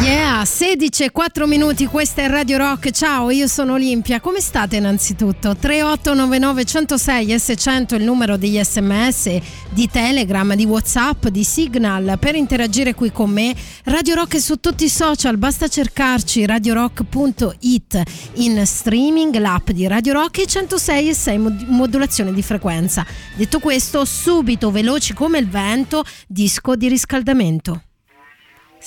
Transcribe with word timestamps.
Yeah, 0.00 0.44
16 0.44 1.04
e 1.04 1.10
4 1.10 1.46
minuti, 1.46 1.86
questa 1.86 2.22
è 2.22 2.28
Radio 2.28 2.58
Rock. 2.58 2.90
Ciao, 2.90 3.30
io 3.30 3.46
sono 3.46 3.72
Olimpia. 3.72 4.20
Come 4.20 4.40
state 4.40 4.76
innanzitutto? 4.76 5.56
3899 5.56 6.64
106 6.64 7.26
S100 7.34 7.94
il 7.96 8.04
numero 8.04 8.36
degli 8.36 8.62
sms, 8.62 9.40
di 9.70 9.88
Telegram, 9.90 10.54
di 10.54 10.64
Whatsapp, 10.64 11.26
di 11.28 11.42
Signal 11.42 12.18
per 12.20 12.36
interagire 12.36 12.94
qui 12.94 13.10
con 13.10 13.30
me. 13.30 13.54
Radio 13.84 14.14
Rock 14.14 14.36
è 14.36 14.38
su 14.38 14.60
tutti 14.60 14.84
i 14.84 14.88
social, 14.88 15.38
basta 15.38 15.66
cercarci 15.66 16.46
radiorock.it 16.46 18.02
in 18.34 18.62
streaming, 18.64 19.36
l'app 19.38 19.70
di 19.70 19.86
Radio 19.86 20.12
Rock 20.12 20.38
e 20.38 20.46
106 20.46 21.08
e 21.08 21.14
6 21.14 21.38
modulazione 21.66 22.32
di 22.32 22.42
frequenza. 22.42 23.04
Detto 23.34 23.58
questo, 23.58 24.04
subito 24.04 24.70
veloci 24.70 25.14
come 25.14 25.38
il 25.38 25.48
vento, 25.48 26.04
disco 26.28 26.76
di 26.76 26.88
riscaldamento. 26.88 27.85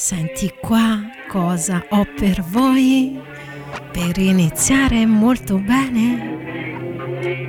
Senti 0.02 0.50
qua 0.62 0.98
cosa 1.28 1.84
ho 1.90 2.06
per 2.18 2.42
voi 2.42 3.20
per 3.92 4.18
iniziare 4.18 5.06
molto 5.06 5.58
bene. 5.58 7.49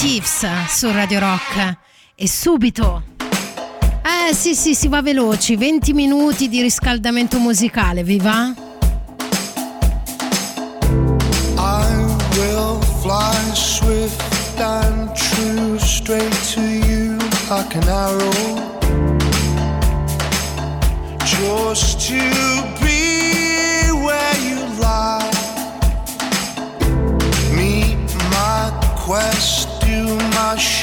Thieves 0.00 0.46
su 0.66 0.90
Radio 0.90 1.18
Rock. 1.18 1.76
E 2.14 2.26
subito. 2.26 3.02
Eh 4.02 4.32
sì 4.34 4.54
sì, 4.54 4.74
si 4.74 4.88
va 4.88 5.02
veloci, 5.02 5.56
20 5.56 5.92
minuti 5.92 6.48
di 6.48 6.62
riscaldamento 6.62 7.38
musicale, 7.38 8.02
vi 8.02 8.18
va? 8.18 8.54
I 11.58 11.94
will 12.38 12.80
fly 13.02 13.36
swift 13.52 14.58
and 14.58 15.14
true 15.14 15.78
straight 15.78 16.34
to 16.54 16.62
you 16.62 17.18
like 17.50 17.76
an 17.76 17.86
arrow. 17.86 18.32
Just 21.26 22.08
to 22.08 22.29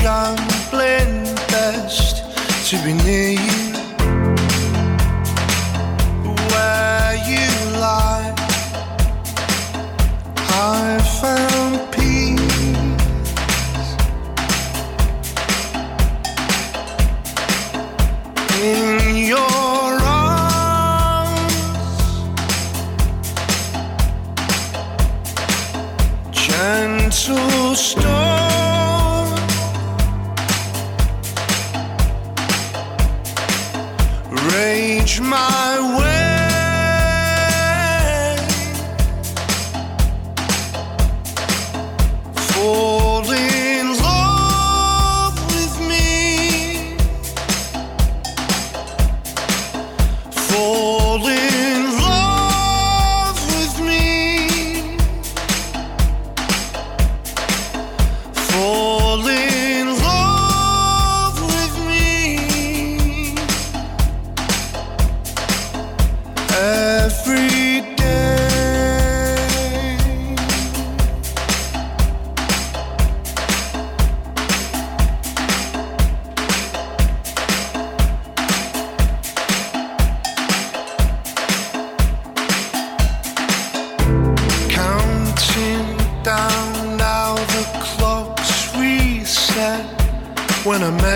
my 0.07 0.35
shambling 0.35 1.35
best 1.49 2.23
to 2.69 2.77
be 2.83 2.93
near 2.93 3.46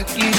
You. 0.10 0.31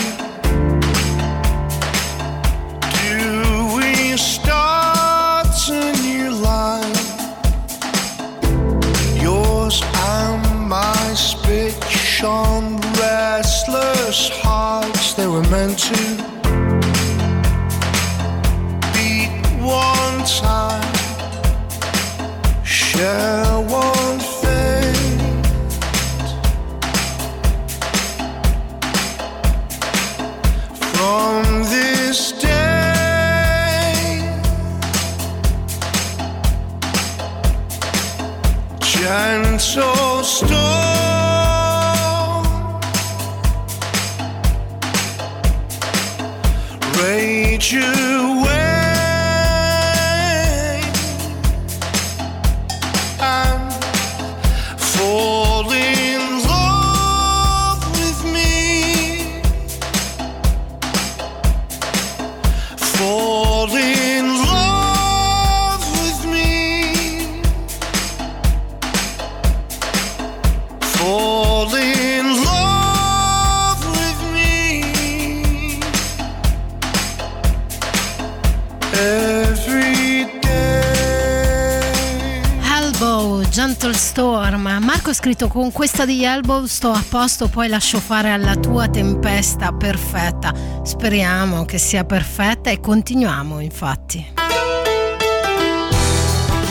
Scritto 85.43 85.49
con 85.49 85.73
questa 85.73 86.05
di 86.05 86.25
Elbow 86.25 86.67
sto 86.67 86.93
a 86.93 87.03
posto, 87.09 87.49
poi 87.49 87.67
lascio 87.67 87.99
fare 87.99 88.31
alla 88.31 88.55
tua 88.55 88.89
tempesta 88.89 89.73
perfetta. 89.73 90.53
Speriamo 90.85 91.65
che 91.65 91.79
sia 91.79 92.05
perfetta 92.05 92.71
e 92.71 92.79
continuiamo 92.79 93.59
infatti. 93.59 94.35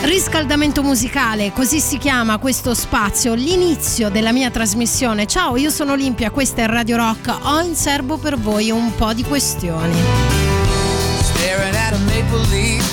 Riscaldamento 0.04 0.84
musicale, 0.84 1.52
così 1.52 1.82
si 1.82 1.98
chiama 1.98 2.38
questo 2.38 2.74
spazio, 2.74 3.34
l'inizio 3.34 4.10
della 4.10 4.32
mia 4.32 4.50
trasmissione. 4.50 5.26
Ciao, 5.28 5.58
io 5.58 5.70
sono 5.70 5.92
Olimpia, 5.92 6.32
questa 6.32 6.62
è 6.62 6.66
Radio 6.68 6.96
Rock. 6.96 7.36
Ho 7.42 7.60
in 7.60 7.76
serbo 7.76 8.18
per 8.18 8.38
voi 8.38 8.72
un 8.72 8.96
po' 8.96 9.12
di 9.12 9.24
questioni. 9.24 10.00
Staring 11.20 11.76
at 11.76 11.94
a 11.94 11.98
maple 11.98 12.48
leaf, 12.50 12.90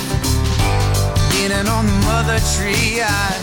on 1.69 1.85
the 1.85 2.05
mother 2.05 2.41
tree. 2.41 3.01
I 3.01 3.38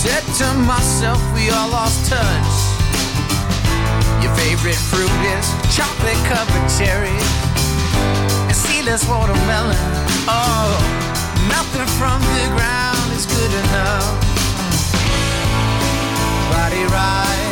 said 0.00 0.24
to 0.32 0.48
myself, 0.64 1.20
we 1.34 1.50
all 1.50 1.68
lost 1.68 2.08
touch. 2.08 2.52
Your 4.24 4.32
favorite 4.34 4.80
fruit 4.88 5.12
is 5.36 5.44
chocolate 5.76 6.16
covered 6.24 6.68
cherries 6.72 7.30
and 8.48 8.56
seedless 8.56 9.06
watermelon. 9.06 9.76
Oh, 10.24 10.72
nothing 11.52 11.84
from 12.00 12.16
the 12.32 12.46
ground 12.56 13.12
is 13.12 13.26
good 13.26 13.52
enough. 13.52 14.08
Body 16.48 16.84
rise, 16.88 17.49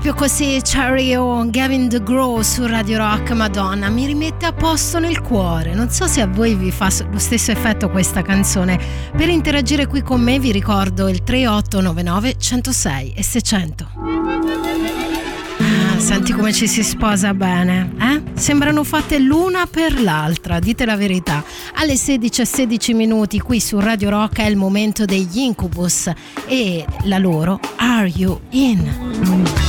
proprio 0.00 0.14
così 0.14 0.60
Cherry 0.62 1.16
O 1.16 1.50
Gavin 1.50 1.88
DeGraw 1.88 2.40
su 2.42 2.64
Radio 2.68 2.98
Rock 2.98 3.32
Madonna 3.32 3.88
mi 3.88 4.06
rimette 4.06 4.46
a 4.46 4.52
posto 4.52 5.00
nel 5.00 5.20
cuore 5.20 5.74
non 5.74 5.90
so 5.90 6.06
se 6.06 6.20
a 6.20 6.28
voi 6.28 6.54
vi 6.54 6.70
fa 6.70 6.88
lo 7.10 7.18
stesso 7.18 7.50
effetto 7.50 7.90
questa 7.90 8.22
canzone 8.22 8.78
per 9.16 9.28
interagire 9.28 9.86
qui 9.86 10.02
con 10.02 10.20
me 10.20 10.38
vi 10.38 10.52
ricordo 10.52 11.08
il 11.08 11.24
3899 11.24 12.36
106 12.38 13.12
e 13.16 13.22
600 13.24 13.88
ah, 15.58 15.98
senti 15.98 16.32
come 16.32 16.52
ci 16.52 16.68
si 16.68 16.84
sposa 16.84 17.34
bene 17.34 17.90
eh? 18.00 18.38
sembrano 18.38 18.84
fatte 18.84 19.18
l'una 19.18 19.66
per 19.66 20.00
l'altra 20.00 20.60
dite 20.60 20.84
la 20.84 20.96
verità 20.96 21.42
alle 21.74 21.96
16 21.96 22.40
e 22.40 22.44
16 22.44 22.94
minuti 22.94 23.40
qui 23.40 23.58
su 23.58 23.80
Radio 23.80 24.10
Rock 24.10 24.38
è 24.38 24.46
il 24.46 24.56
momento 24.56 25.04
degli 25.04 25.38
Incubus 25.38 26.08
e 26.46 26.86
la 27.02 27.18
loro 27.18 27.58
Are 27.78 28.06
You 28.06 28.38
In? 28.50 29.67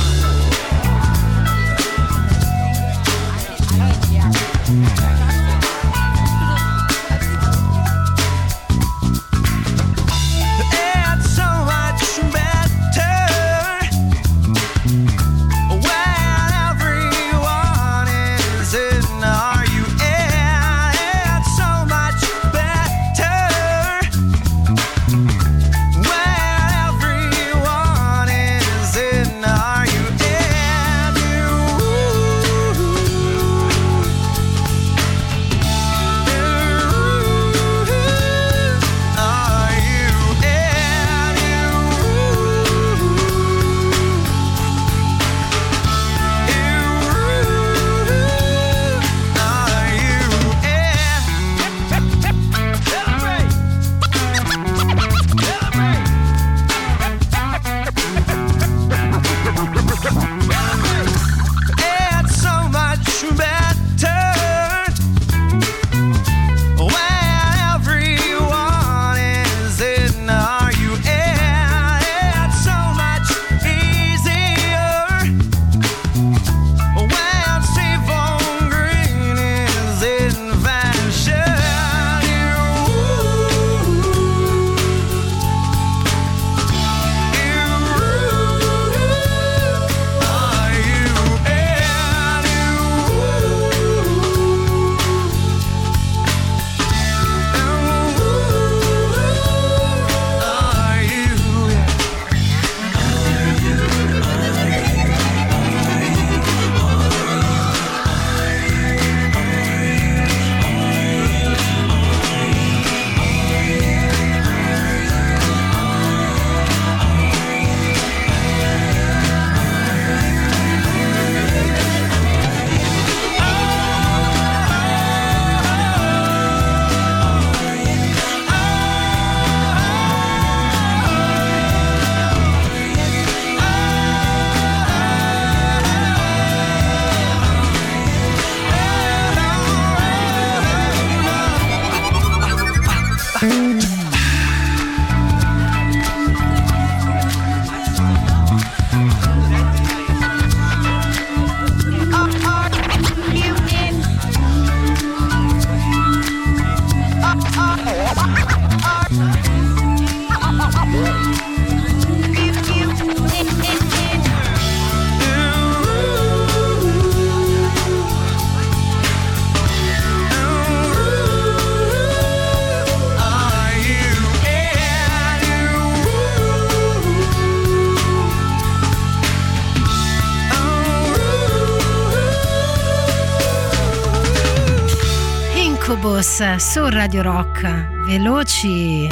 Incubus 186.20 186.56
su 186.56 186.86
Radio 186.86 187.22
Rock 187.22 187.62
veloci 188.04 189.04
eh, 189.06 189.08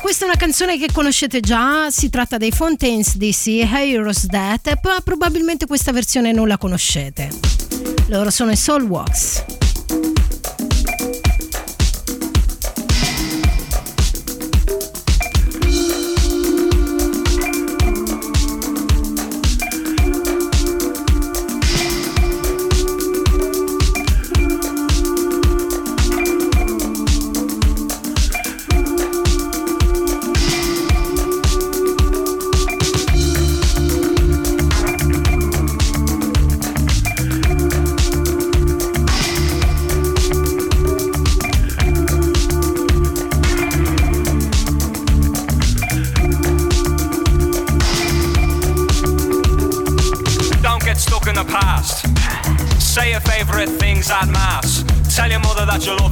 questa 0.00 0.24
è 0.24 0.28
una 0.28 0.36
canzone 0.36 0.78
che 0.78 0.88
conoscete 0.92 1.40
già, 1.40 1.90
si 1.90 2.10
tratta 2.10 2.36
dei 2.36 2.52
Fontaines 2.52 3.16
DC, 3.16 3.46
Heroes 3.72 4.26
Death, 4.26 4.78
probabilmente 5.02 5.66
questa 5.66 5.90
versione 5.90 6.32
non 6.32 6.46
la 6.46 6.58
conoscete. 6.58 7.28
Loro 8.06 8.30
sono 8.30 8.52
i 8.52 8.56
Soul 8.56 8.82
Walks. 8.82 9.55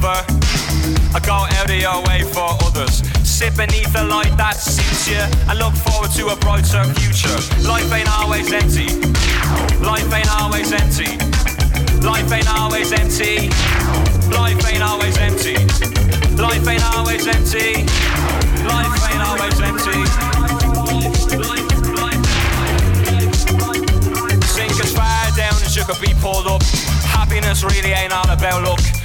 over. 0.05 0.25
I 1.15 1.19
go 1.25 1.33
out 1.33 1.69
of 1.69 1.79
your 1.81 1.99
way 2.05 2.21
for 2.21 2.45
others. 2.61 3.01
Sit 3.25 3.57
beneath 3.57 3.91
the 3.93 4.03
light 4.03 4.37
that 4.37 4.57
suits 4.57 5.09
you 5.09 5.21
and 5.49 5.57
look 5.57 5.73
forward 5.73 6.11
to 6.13 6.29
a 6.29 6.35
brighter 6.37 6.85
future. 7.01 7.33
Life 7.65 7.89
ain't 7.91 8.09
always 8.09 8.51
empty. 8.53 9.01
Life 9.81 10.09
ain't 10.13 10.29
always 10.37 10.71
empty. 10.71 11.17
Life 12.05 12.29
ain't 12.31 12.49
always 12.53 12.91
empty. 12.93 13.49
Life 14.29 14.61
ain't 14.69 14.83
always 14.83 15.17
empty. 15.17 15.57
Life 16.37 16.67
ain't 16.67 16.85
always 16.93 17.25
empty. 17.25 17.81
Life 18.61 18.93
ain't 19.09 19.23
always 19.25 19.57
empty. 19.61 19.99
Sink 24.53 24.75
as 24.85 24.93
far 24.93 25.25
down 25.33 25.55
as 25.65 25.75
you 25.75 25.83
could 25.83 26.01
be 26.01 26.13
pulled 26.21 26.47
up. 26.47 26.61
Happiness 27.09 27.63
really 27.63 27.91
ain't 27.91 28.13
all 28.13 28.29
about 28.29 28.61
luck. 28.63 29.04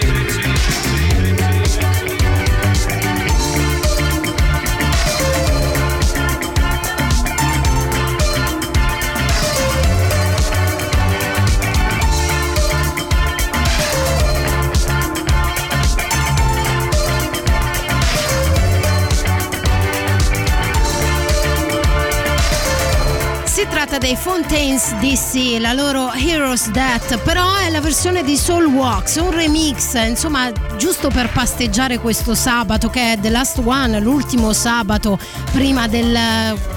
Tratta 23.91 23.97
dei 23.97 24.15
Fontaines 24.15 24.93
DC, 24.99 25.59
la 25.59 25.73
loro 25.73 26.13
Heroes 26.13 26.69
Death, 26.69 27.17
però 27.23 27.55
è 27.55 27.69
la 27.69 27.81
versione 27.81 28.23
di 28.23 28.37
Soul 28.37 28.65
Walks, 28.65 29.15
un 29.15 29.31
remix, 29.31 29.95
insomma, 30.07 30.49
giusto 30.77 31.09
per 31.09 31.29
pasteggiare 31.31 31.99
questo 31.99 32.33
sabato 32.33 32.89
che 32.89 33.13
è 33.13 33.19
The 33.19 33.29
Last 33.29 33.61
One, 33.63 33.99
l'ultimo 33.99 34.53
sabato 34.53 35.19
prima 35.51 35.87
del 35.87 36.17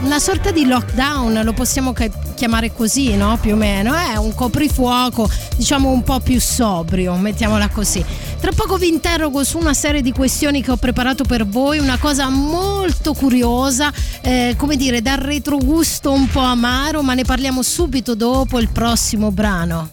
una 0.03 0.19
sorta 0.19 0.51
di 0.51 0.67
lockdown, 0.67 1.43
lo 1.45 1.53
possiamo 1.53 1.93
chiamare 2.35 2.73
così, 2.73 3.15
no? 3.15 3.39
Più 3.41 3.53
o 3.53 3.57
meno, 3.57 3.95
è 3.95 4.17
un 4.17 4.35
coprifuoco, 4.35 5.29
diciamo 5.57 5.91
un 5.91 6.03
po' 6.03 6.19
più 6.19 6.41
sobrio, 6.41 7.15
mettiamola 7.15 7.69
così. 7.69 8.05
Tra 8.41 8.53
poco 8.55 8.77
vi 8.77 8.89
interrogo 8.89 9.45
su 9.45 9.59
una 9.59 9.75
serie 9.75 10.03
di 10.03 10.13
questioni 10.13 10.63
che 10.63 10.71
ho 10.71 10.77
preparato 10.77 11.25
per 11.25 11.47
voi, 11.47 11.79
una 11.79 11.99
cosa 11.99 12.29
molto 12.29 13.15
curiosa, 13.15 13.93
eh, 14.23 14.55
come 14.57 14.77
dire, 14.77 15.03
dal 15.03 15.19
retrogusto 15.19 16.13
un 16.13 16.29
po' 16.29 16.41
amaro, 16.41 17.03
ma 17.03 17.15
ne 17.15 17.25
parliamo 17.25 17.63
subito 17.63 18.15
dopo 18.15 18.59
il 18.59 18.69
prossimo 18.69 19.31
brano. 19.31 19.89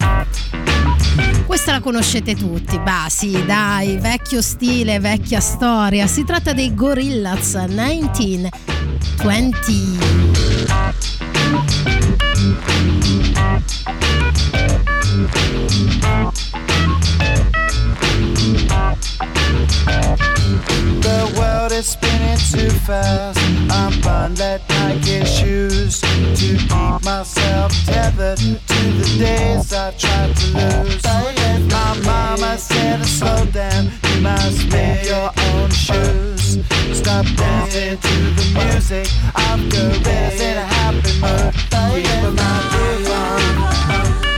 Questa 1.45 1.73
la 1.73 1.81
conoscete 1.81 2.35
tutti, 2.35 2.79
bah 2.79 3.07
sì, 3.09 3.43
dai, 3.45 3.97
vecchio 3.97 4.41
stile, 4.41 4.99
vecchia 4.99 5.41
storia. 5.41 6.07
Si 6.07 6.23
tratta 6.23 6.53
dei 6.53 6.73
Gorillaz 6.73 7.55
1920. 7.55 9.99
The 21.01 21.33
world 21.37 21.71
is 21.71 21.87
spinning 21.87 22.37
too 22.37 22.69
fast. 22.85 23.39
I'm 23.69 23.99
bound 24.01 24.39
let 24.39 24.67
Nike 24.69 25.23
shoes 25.25 26.01
to 26.01 26.35
keep 26.35 26.69
myself 27.03 27.71
tethered 27.85 28.37
to 28.39 28.81
the 28.99 29.17
days 29.19 29.73
I 29.73 29.91
tried 29.91 30.35
to 30.35 30.47
lose. 30.57 31.01
Oh, 31.05 31.41
my 31.69 31.99
mama 32.05 32.57
said 32.57 33.03
slow 33.05 33.45
down. 33.45 33.91
You 34.09 34.21
must 34.21 34.67
make 34.71 35.05
your 35.05 35.31
own 35.49 35.69
shoes. 35.71 36.59
Stop 36.93 37.25
dancing 37.35 37.97
to 37.97 38.15
the 38.37 38.45
music. 38.55 39.07
I'm 39.35 39.69
gorillas 39.69 40.41
in 40.41 40.57
a 40.57 40.67
happy 40.75 41.13
mood. 41.21 41.53
Keep 41.93 42.33
my 42.35 42.57
groove 42.71 43.11
on. 43.11 44.30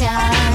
Nation. 0.00 0.51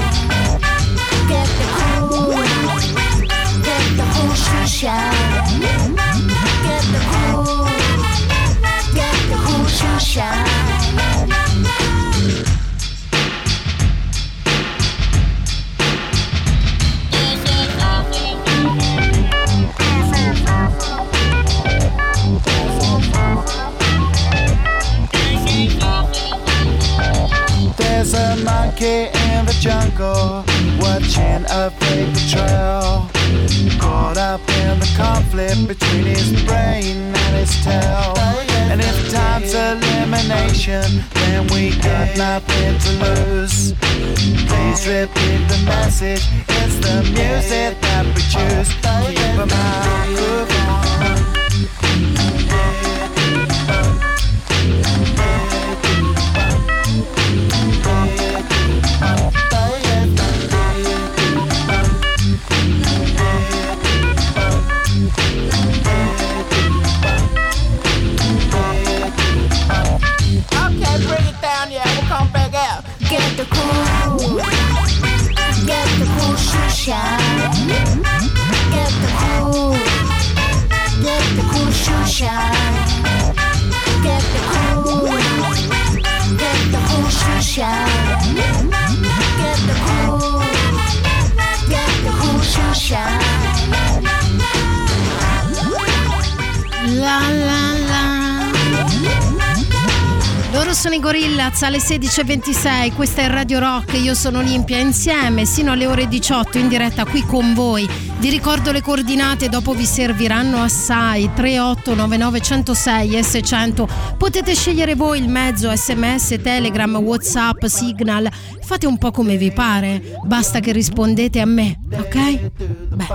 11.26, 102.18 102.94
questa 102.96 103.22
è 103.22 103.28
Radio 103.28 103.60
Rock, 103.60 103.92
io 103.94 104.12
sono 104.12 104.38
Olimpia, 104.38 104.76
insieme 104.78 105.44
sino 105.44 105.70
alle 105.70 105.86
ore 105.86 106.08
18 106.08 106.58
in 106.58 106.66
diretta 106.66 107.04
qui 107.04 107.22
con 107.22 107.54
voi. 107.54 107.88
Vi 108.18 108.28
ricordo 108.28 108.72
le 108.72 108.82
coordinate, 108.82 109.48
dopo 109.48 109.72
vi 109.72 109.84
serviranno 109.84 110.60
assai 110.60 111.30
3899106 111.32 113.20
S100. 113.20 114.16
Potete 114.16 114.52
scegliere 114.56 114.96
voi 114.96 115.20
il 115.20 115.28
mezzo 115.28 115.70
SMS, 115.72 116.40
Telegram, 116.42 116.96
WhatsApp, 116.96 117.64
Signal, 117.66 118.28
fate 118.62 118.88
un 118.88 118.98
po' 118.98 119.12
come 119.12 119.36
vi 119.36 119.52
pare, 119.52 120.02
basta 120.24 120.58
che 120.58 120.72
rispondete 120.72 121.38
a 121.38 121.46
me, 121.46 121.78
ok? 121.92 122.50
Beh. 122.94 123.06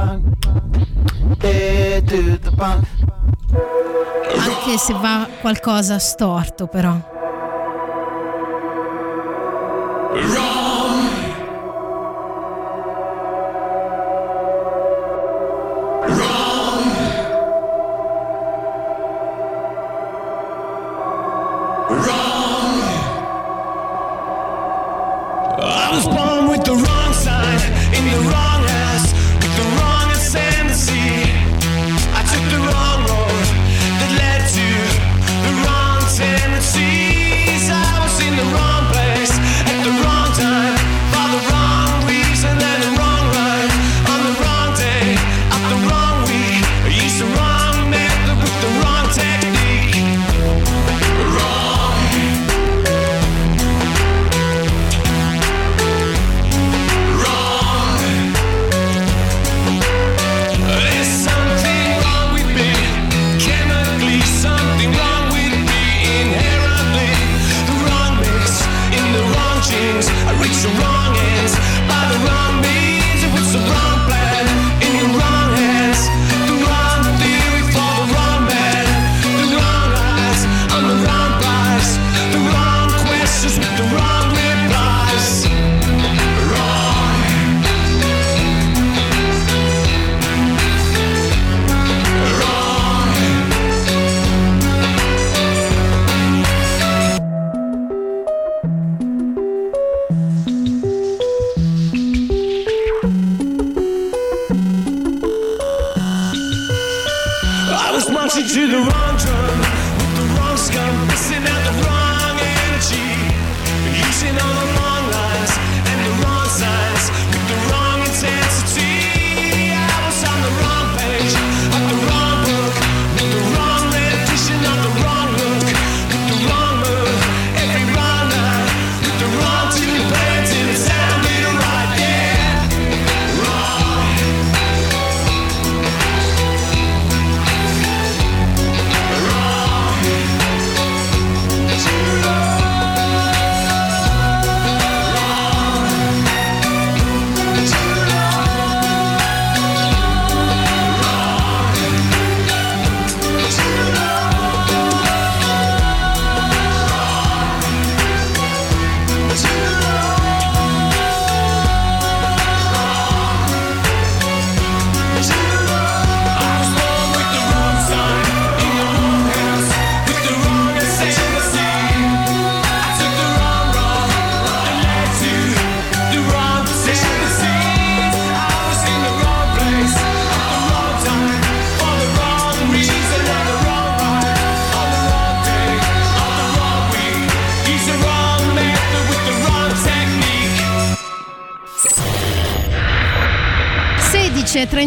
Anche 4.38 4.78
se 4.78 4.94
va 4.94 5.28
qualcosa 5.42 6.00
storto 6.00 6.68
però. 6.68 7.13
I 10.16 10.63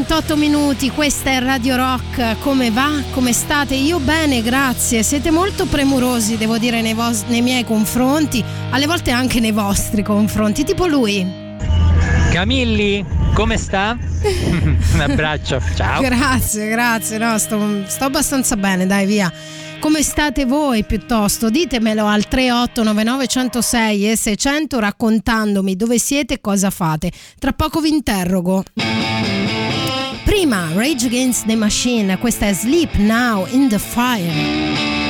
16 0.07 0.12
e 0.12 0.23
38 0.23 0.37
minuti, 0.37 0.90
questa 0.90 1.31
è 1.31 1.40
Radio 1.40 1.77
Rock. 1.77 2.38
Come 2.40 2.71
va? 2.71 3.03
Come 3.12 3.33
state? 3.33 3.75
Io 3.75 3.99
bene, 3.99 4.40
grazie. 4.40 5.03
Siete 5.03 5.31
molto 5.31 5.66
premurosi, 5.66 6.37
devo 6.37 6.59
dire, 6.59 6.81
nei, 6.81 6.95
vos- 6.95 7.25
nei 7.27 7.42
miei 7.42 7.64
confronti, 7.64 8.42
alle 8.71 8.87
volte 8.87 9.11
anche 9.11 9.40
nei 9.40 9.53
vostri 9.53 10.03
confronti, 10.03 10.64
tipo 10.64 10.87
lui. 10.87 11.45
Camilli, 12.31 13.05
come 13.35 13.57
sta? 13.57 13.99
Un 14.23 15.01
abbraccio, 15.01 15.61
ciao. 15.75 16.01
Grazie, 16.03 16.69
grazie. 16.69 17.19
No, 17.19 17.37
sto, 17.38 17.85
sto 17.87 18.05
abbastanza 18.05 18.57
bene, 18.57 18.87
dai, 18.87 19.07
via. 19.07 19.33
Come 19.79 20.03
state 20.03 20.47
voi 20.47 20.85
piuttosto? 20.85 21.51
Ditemelo 21.51 22.07
al 22.07 22.27
3899 22.27 23.27
106 23.27 24.11
e 24.11 24.16
600 24.16 24.79
raccontandomi 24.81 25.77
dove 25.77 25.99
siete 25.99 26.35
e 26.35 26.40
cosa 26.40 26.71
fate. 26.71 27.12
Tra 27.38 27.53
poco 27.53 27.81
vi 27.81 27.90
interrogo. 27.90 28.64
Prima 30.47 30.71
Rage 30.77 31.05
Against 31.07 31.47
the 31.47 31.57
Machine, 31.57 32.17
questa 32.19 32.47
è 32.47 32.53
Sleep 32.53 32.95
Now 32.99 33.49
in 33.51 33.69
the 33.69 33.81
Fire. 33.81 35.06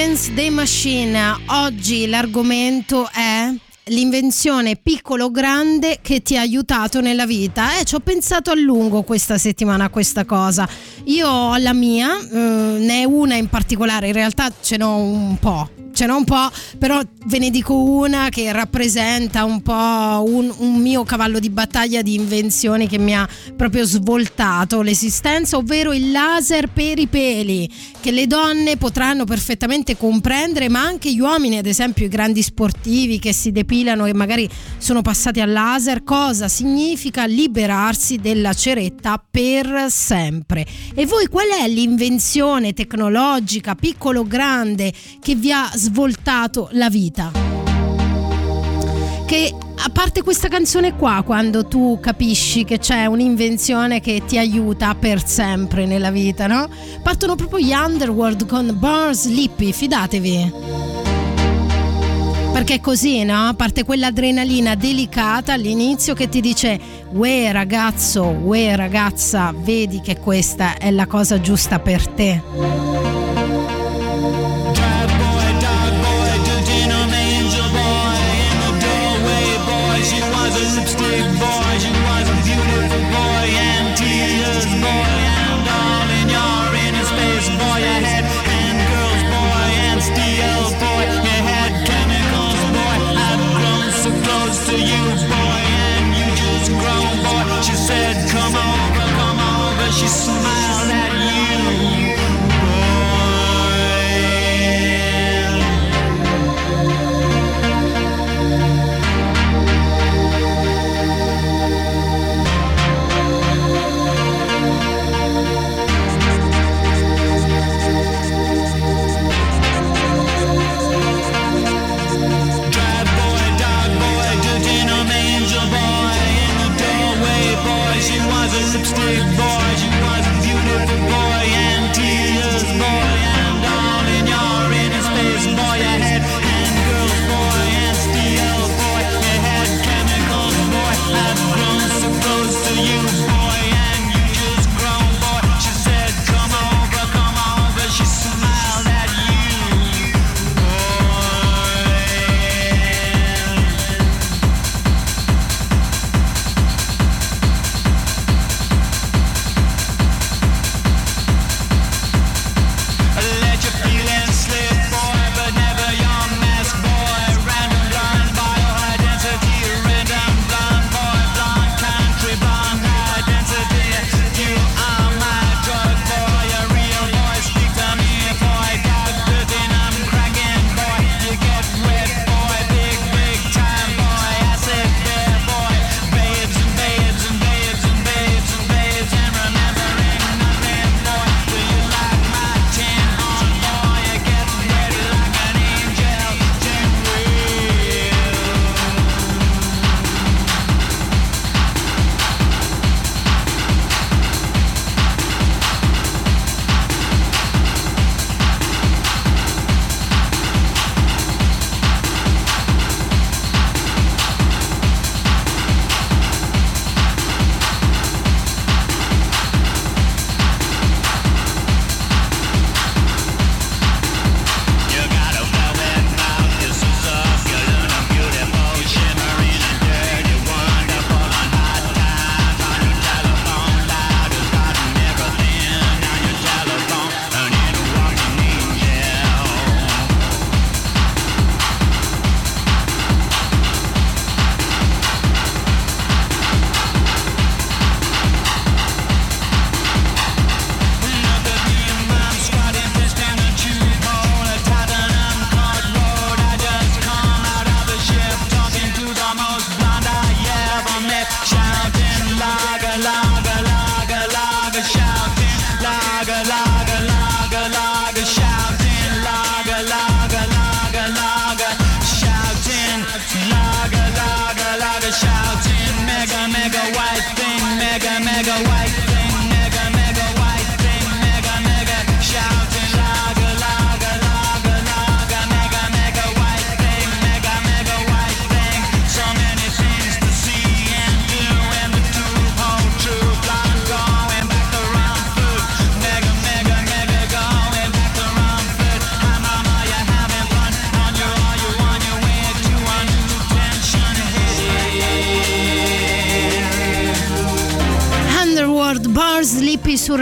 Against 0.00 0.32
the 0.32 0.48
Machine. 0.48 1.36
Oggi 1.48 2.06
l'argomento 2.06 3.06
è 3.12 3.52
l'invenzione 3.88 4.76
piccolo 4.76 5.26
o 5.26 5.30
grande 5.30 5.98
che 6.00 6.22
ti 6.22 6.38
ha 6.38 6.40
aiutato 6.40 7.02
nella 7.02 7.26
vita. 7.26 7.78
Eh, 7.78 7.84
ci 7.84 7.96
ho 7.96 8.00
pensato 8.00 8.50
a 8.50 8.54
lungo 8.54 9.02
questa 9.02 9.36
settimana 9.36 9.84
a 9.84 9.88
questa 9.90 10.24
cosa. 10.24 10.66
Io 11.04 11.28
ho 11.28 11.56
la 11.58 11.74
mia, 11.74 12.18
eh, 12.18 12.34
ne 12.34 13.02
è 13.02 13.04
una 13.04 13.34
in 13.34 13.50
particolare, 13.50 14.06
in 14.06 14.14
realtà 14.14 14.50
ce 14.62 14.78
n'ho 14.78 14.96
un 14.96 15.38
po'. 15.38 15.68
Ce 15.92 16.06
n'ho 16.06 16.16
un 16.16 16.24
po', 16.24 16.50
però 16.78 17.00
ve 17.26 17.38
ne 17.38 17.50
dico 17.50 17.74
una 17.74 18.28
che 18.30 18.50
rappresenta 18.52 19.44
un 19.44 19.60
po' 19.60 20.24
un, 20.26 20.52
un 20.58 20.80
mio 20.80 21.04
cavallo 21.04 21.38
di 21.38 21.50
battaglia 21.50 22.00
di 22.02 22.14
invenzioni 22.14 22.88
che 22.88 22.98
mi 22.98 23.14
ha 23.14 23.28
proprio 23.56 23.84
svoltato 23.84 24.82
l'esistenza, 24.82 25.56
ovvero 25.56 25.92
il 25.92 26.10
laser 26.10 26.68
per 26.68 26.98
i 26.98 27.06
peli, 27.06 27.70
che 28.00 28.12
le 28.12 28.26
donne 28.26 28.76
potranno 28.76 29.24
perfettamente 29.24 29.96
comprendere, 29.96 30.68
ma 30.68 30.80
anche 30.80 31.12
gli 31.12 31.20
uomini, 31.20 31.58
ad 31.58 31.66
esempio 31.66 32.06
i 32.06 32.08
grandi 32.08 32.42
sportivi 32.42 33.18
che 33.18 33.32
si 33.32 33.52
depilano 33.52 34.06
e 34.06 34.14
magari 34.14 34.48
sono 34.78 35.02
passati 35.02 35.40
al 35.40 35.50
laser, 35.50 36.02
cosa 36.02 36.48
significa 36.48 37.26
liberarsi 37.26 38.16
della 38.16 38.54
ceretta 38.54 39.22
per 39.30 39.86
sempre. 39.88 40.66
E 40.94 41.04
voi 41.06 41.26
qual 41.26 41.48
è 41.48 41.68
l'invenzione 41.68 42.72
tecnologica, 42.72 43.74
piccolo 43.74 44.20
o 44.20 44.26
grande, 44.26 44.92
che 45.20 45.34
vi 45.34 45.52
ha 45.52 45.70
svoltato 45.80 46.68
la 46.72 46.90
vita? 46.90 47.32
Che 49.26 49.54
a 49.82 49.88
parte 49.90 50.22
questa 50.22 50.48
canzone 50.48 50.94
qua, 50.94 51.22
quando 51.24 51.66
tu 51.66 51.98
capisci 52.02 52.64
che 52.64 52.78
c'è 52.78 53.06
un'invenzione 53.06 54.00
che 54.00 54.22
ti 54.26 54.36
aiuta 54.36 54.94
per 54.94 55.26
sempre 55.26 55.86
nella 55.86 56.10
vita, 56.10 56.46
no? 56.46 56.68
Partono 57.02 57.34
proprio 57.34 57.60
gli 57.60 57.72
Underworld 57.72 58.46
con 58.46 58.76
Burn 58.78 59.14
Sleepy, 59.14 59.72
fidatevi. 59.72 60.52
Perché 62.52 62.74
è 62.74 62.80
così, 62.80 63.24
no? 63.24 63.54
Parte 63.56 63.84
quell'adrenalina 63.84 64.74
delicata 64.74 65.54
all'inizio 65.54 66.12
che 66.12 66.28
ti 66.28 66.42
dice 66.42 66.78
Uè 67.12 67.50
ragazzo, 67.52 68.24
uè 68.26 68.76
ragazza, 68.76 69.54
vedi 69.56 70.00
che 70.02 70.18
questa 70.18 70.76
è 70.76 70.90
la 70.90 71.06
cosa 71.06 71.40
giusta 71.40 71.78
per 71.78 72.06
te. 72.06 73.19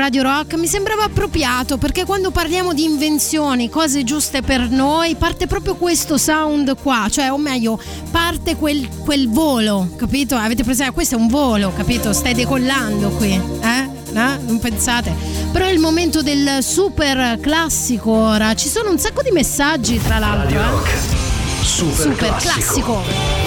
Radio 0.09 0.23
Rock 0.23 0.55
mi 0.55 0.67
sembrava 0.67 1.05
appropriato 1.05 1.77
perché 1.77 2.07
quando 2.07 2.31
parliamo 2.31 2.73
di 2.73 2.83
invenzioni, 2.83 3.69
cose 3.69 4.05
giuste 4.05 4.41
per 4.41 4.71
noi, 4.71 5.17
parte 5.17 5.47
proprio 5.47 5.75
questo 5.75 6.17
sound 6.17 6.77
qua, 6.81 7.09
cioè 7.11 7.31
o 7.31 7.37
meglio, 7.37 7.79
parte 8.11 8.57
quel, 8.57 8.89
quel 9.05 9.29
volo, 9.29 9.87
capito? 9.99 10.35
Avete 10.35 10.65
presente? 10.65 10.95
Questo 10.95 11.17
è 11.17 11.19
un 11.19 11.29
volo, 11.29 11.75
capito? 11.77 12.15
Stai 12.15 12.33
decollando 12.33 13.11
qui, 13.11 13.33
eh? 13.33 13.89
No? 14.13 14.39
Non 14.47 14.59
pensate? 14.61 15.15
Però 15.53 15.67
è 15.67 15.71
il 15.73 15.79
momento 15.79 16.23
del 16.23 16.63
super 16.63 17.39
classico 17.39 18.11
ora. 18.11 18.55
Ci 18.55 18.71
sono 18.71 18.89
un 18.91 18.99
sacco 18.99 19.21
di 19.21 19.31
messaggi, 19.31 20.01
tra 20.03 20.19
l'altro. 20.19 20.59
eh? 20.59 21.65
Super, 21.67 21.95
Super 21.95 22.35
classico. 22.37 23.03
classico. 23.03 23.47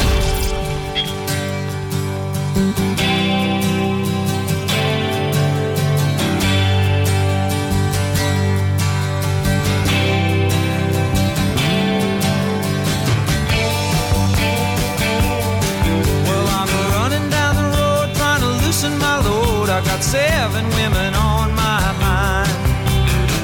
Got 20.02 20.10
seven 20.10 20.66
women 20.70 21.14
on 21.14 21.54
my 21.56 21.94
mind. 22.00 22.50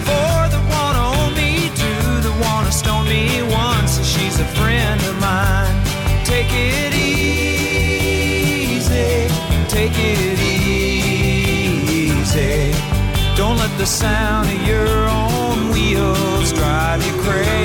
Four 0.05 0.47
that 0.51 0.63
wanna 0.73 1.03
own 1.17 1.33
me, 1.35 1.69
two 1.75 2.21
that 2.25 2.35
wanna 2.41 2.71
stone 2.71 3.07
me, 3.07 3.41
one 3.43 3.87
says 3.87 4.07
she's 4.09 4.39
a 4.39 4.45
friend 4.57 5.01
of 5.03 5.19
mine. 5.19 5.83
Take 6.25 6.51
it 6.51 6.93
easy, 6.93 7.27
take 9.67 9.97
it 9.97 10.39
easy. 10.39 11.13
Don't 13.35 13.57
let 13.57 13.77
the 13.77 13.85
sound 13.85 14.49
of 14.49 14.67
your 14.67 15.07
own 15.09 15.69
wheels 15.71 16.51
drive 16.53 17.05
you 17.05 17.13
crazy. 17.21 17.56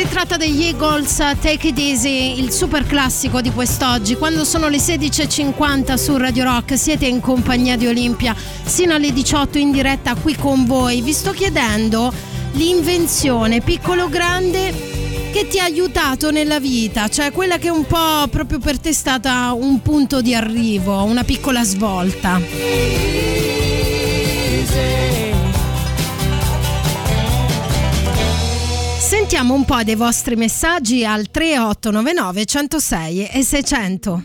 Si 0.00 0.08
tratta 0.08 0.38
degli 0.38 0.62
Eagles 0.62 1.14
Take 1.16 1.68
It 1.68 1.78
Easy, 1.78 2.38
il 2.38 2.50
super 2.52 2.86
classico 2.86 3.42
di 3.42 3.50
quest'oggi. 3.50 4.16
Quando 4.16 4.46
sono 4.46 4.68
le 4.68 4.78
16.50 4.78 5.94
su 5.96 6.16
Radio 6.16 6.44
Rock 6.44 6.78
siete 6.78 7.04
in 7.04 7.20
compagnia 7.20 7.76
di 7.76 7.86
Olimpia 7.86 8.34
sino 8.64 8.94
alle 8.94 9.12
18 9.12 9.58
in 9.58 9.70
diretta 9.70 10.14
qui 10.14 10.34
con 10.36 10.64
voi. 10.64 11.02
Vi 11.02 11.12
sto 11.12 11.32
chiedendo 11.32 12.10
l'invenzione 12.52 13.60
piccolo 13.60 14.08
grande 14.08 14.72
che 15.32 15.46
ti 15.46 15.58
ha 15.58 15.64
aiutato 15.64 16.30
nella 16.30 16.58
vita, 16.58 17.08
cioè 17.08 17.30
quella 17.30 17.58
che 17.58 17.68
un 17.68 17.84
po' 17.84 18.26
proprio 18.30 18.58
per 18.58 18.78
te 18.78 18.88
è 18.88 18.94
stata 18.94 19.52
un 19.52 19.82
punto 19.82 20.22
di 20.22 20.34
arrivo, 20.34 21.02
una 21.02 21.24
piccola 21.24 21.62
svolta. 21.62 23.49
Sentiamo 29.30 29.54
un 29.54 29.64
po' 29.64 29.84
dei 29.84 29.94
vostri 29.94 30.34
messaggi 30.34 31.04
al 31.04 31.30
3899 31.30 32.44
106 32.44 33.26
e 33.26 33.42
600. 33.44 34.22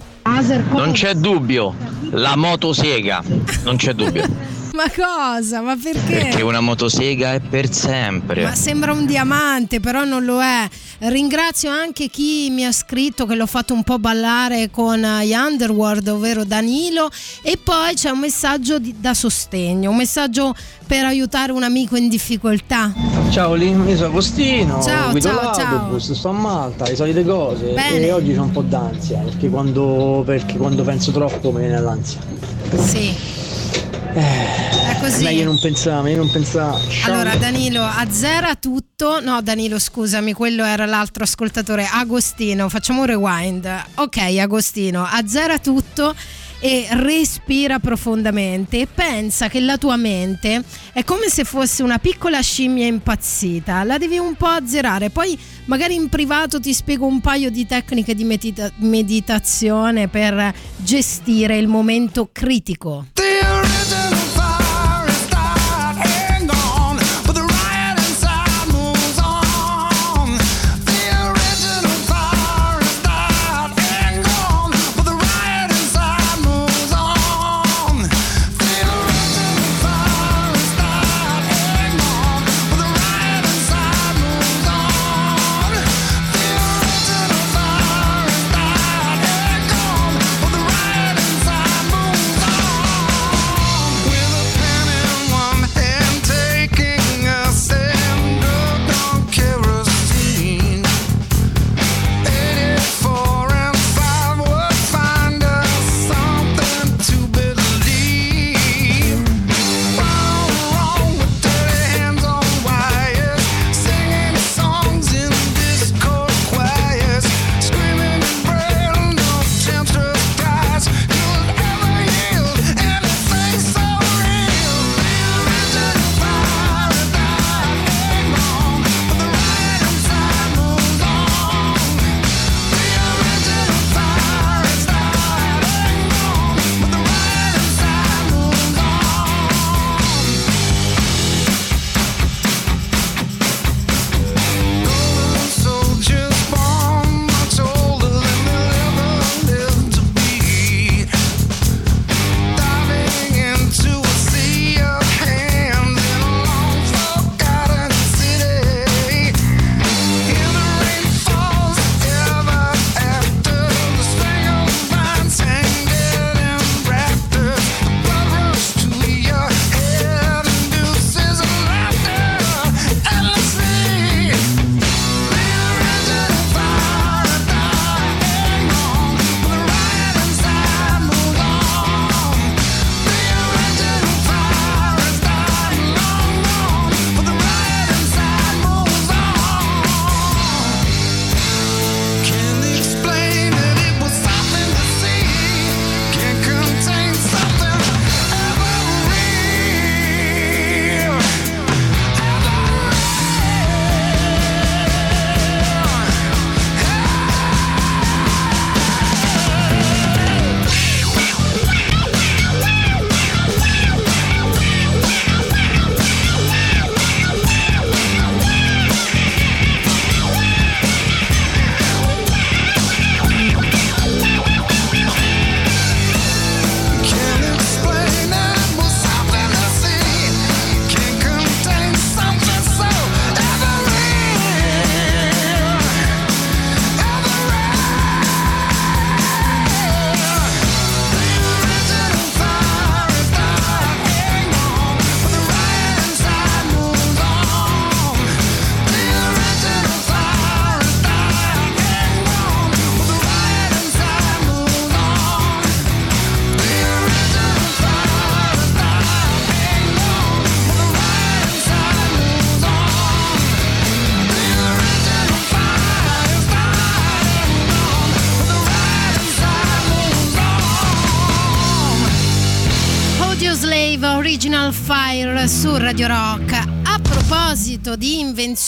Non 0.71 0.93
c'è 0.93 1.13
dubbio, 1.13 1.75
la 2.09 2.35
motosega, 2.35 3.23
non 3.65 3.75
c'è 3.75 3.93
dubbio. 3.93 4.23
Ma 4.75 4.91
cosa? 4.93 5.61
Ma 5.61 5.77
perché? 5.81 5.99
Perché 6.17 6.41
una 6.41 6.59
motosega 6.59 7.33
è 7.33 7.39
per 7.39 7.71
sempre. 7.71 8.43
Ma 8.43 8.55
sembra 8.55 8.91
un 8.91 9.05
diamante, 9.05 9.79
però 9.79 10.03
non 10.03 10.25
lo 10.25 10.41
è. 10.41 10.67
Ringrazio 10.99 11.69
anche 11.69 12.09
chi 12.09 12.49
mi 12.51 12.65
ha 12.65 12.73
scritto 12.73 13.25
che 13.25 13.35
l'ho 13.35 13.45
fatto 13.45 13.73
un 13.73 13.83
po' 13.83 13.99
ballare 13.99 14.69
con 14.71 14.99
gli 14.99 15.33
Underworld, 15.33 16.05
ovvero 16.09 16.43
Danilo. 16.43 17.09
E 17.41 17.57
poi 17.57 17.93
c'è 17.93 18.09
un 18.09 18.19
messaggio 18.19 18.77
di- 18.77 18.95
da 18.99 19.13
sostegno, 19.13 19.91
un 19.91 19.95
messaggio 19.95 20.53
per 20.85 21.05
aiutare 21.05 21.53
un 21.53 21.63
amico 21.63 21.95
in 21.95 22.09
difficoltà. 22.09 22.93
Ciao 23.29 23.53
Lin, 23.53 23.85
io 23.87 23.95
sono 23.95 24.09
Agostino, 24.09 24.81
Ciao, 24.83 25.11
guido 25.11 25.29
ciao, 25.29 25.41
l'autobus, 25.41 26.11
sto 26.11 26.29
a 26.29 26.33
Malta, 26.33 26.85
le 26.85 26.95
solite 26.97 27.23
cose 27.23 27.67
Bene. 27.73 28.05
e 28.07 28.11
oggi 28.11 28.35
ho 28.35 28.43
un 28.43 28.51
po' 28.51 28.61
d'ansia 28.61 29.19
perché 29.19 29.49
quando, 29.49 30.21
perché 30.25 30.57
quando 30.57 30.83
penso 30.83 31.11
troppo 31.11 31.51
mi 31.51 31.59
viene 31.61 31.79
l'ansia. 31.79 32.19
Sì. 32.85 33.13
È 34.17 34.97
così. 35.01 35.23
Meglio 35.23 35.43
non 35.43 35.59
pensare, 35.59 36.01
meglio 36.01 36.17
non 36.17 36.31
pensare. 36.31 36.81
Allora 37.03 37.35
Danilo 37.35 37.83
azzera 37.83 38.55
tutto, 38.55 39.19
no 39.19 39.41
Danilo 39.41 39.77
scusami, 39.77 40.31
quello 40.31 40.63
era 40.63 40.85
l'altro 40.85 41.23
ascoltatore, 41.23 41.85
Agostino, 41.91 42.69
facciamo 42.69 43.01
un 43.01 43.07
rewind. 43.07 43.83
Ok 43.95 44.17
Agostino, 44.39 45.03
azzera 45.03 45.59
tutto 45.59 46.15
e 46.59 46.87
respira 46.91 47.79
profondamente 47.79 48.79
e 48.79 48.87
pensa 48.87 49.49
che 49.49 49.59
la 49.59 49.77
tua 49.77 49.97
mente 49.97 50.63
è 50.93 51.03
come 51.03 51.27
se 51.27 51.43
fosse 51.43 51.83
una 51.83 51.99
piccola 51.99 52.39
scimmia 52.39 52.87
impazzita, 52.87 53.83
la 53.83 53.97
devi 53.97 54.17
un 54.17 54.35
po' 54.35 54.47
azzerare, 54.47 55.09
poi 55.09 55.37
magari 55.65 55.95
in 55.95 56.07
privato 56.07 56.59
ti 56.61 56.73
spiego 56.73 57.05
un 57.05 57.19
paio 57.19 57.51
di 57.51 57.65
tecniche 57.65 58.15
di 58.15 58.23
medita- 58.23 58.71
meditazione 58.77 60.07
per 60.07 60.53
gestire 60.77 61.57
il 61.57 61.67
momento 61.67 62.29
critico. 62.31 63.07
The 63.13 63.54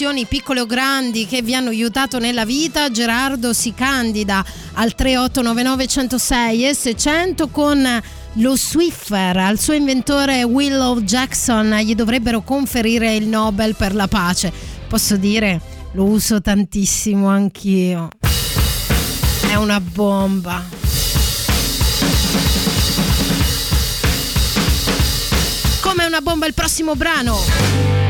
invenzioni 0.08 0.26
piccole 0.26 0.62
o 0.62 0.66
grandi 0.66 1.26
che 1.26 1.42
vi 1.42 1.54
hanno 1.54 1.70
aiutato 1.70 2.20
nella 2.20 2.46
vita, 2.46 2.90
Gerardo 2.90 3.52
si 3.52 3.74
candida 3.74 4.44
al 4.74 4.96
3899 4.96 5.88
106 5.88 6.68
e 6.68 6.74
600 6.74 7.48
con 7.50 8.02
lo 8.34 8.56
Swiffer. 8.56 9.38
Al 9.38 9.60
suo 9.60 9.74
inventore 9.74 10.44
Willow 10.44 11.02
Jackson 11.02 11.76
gli 11.82 11.96
dovrebbero 11.96 12.42
conferire 12.42 13.16
il 13.16 13.28
Nobel 13.28 13.76
per 13.76 13.96
la 13.96 14.08
pace. 14.08 14.52
Posso 14.88 15.18
dire, 15.18 15.60
lo 15.94 16.06
uso 16.06 16.40
tantissimo 16.40 17.28
anch'io. 17.28 18.10
È 19.42 19.56
una 19.56 19.82
bomba. 19.82 20.64
Come 25.82 26.06
una 26.06 26.22
bomba 26.22 26.46
il 26.46 26.54
prossimo 26.54 26.96
brano. 26.96 28.07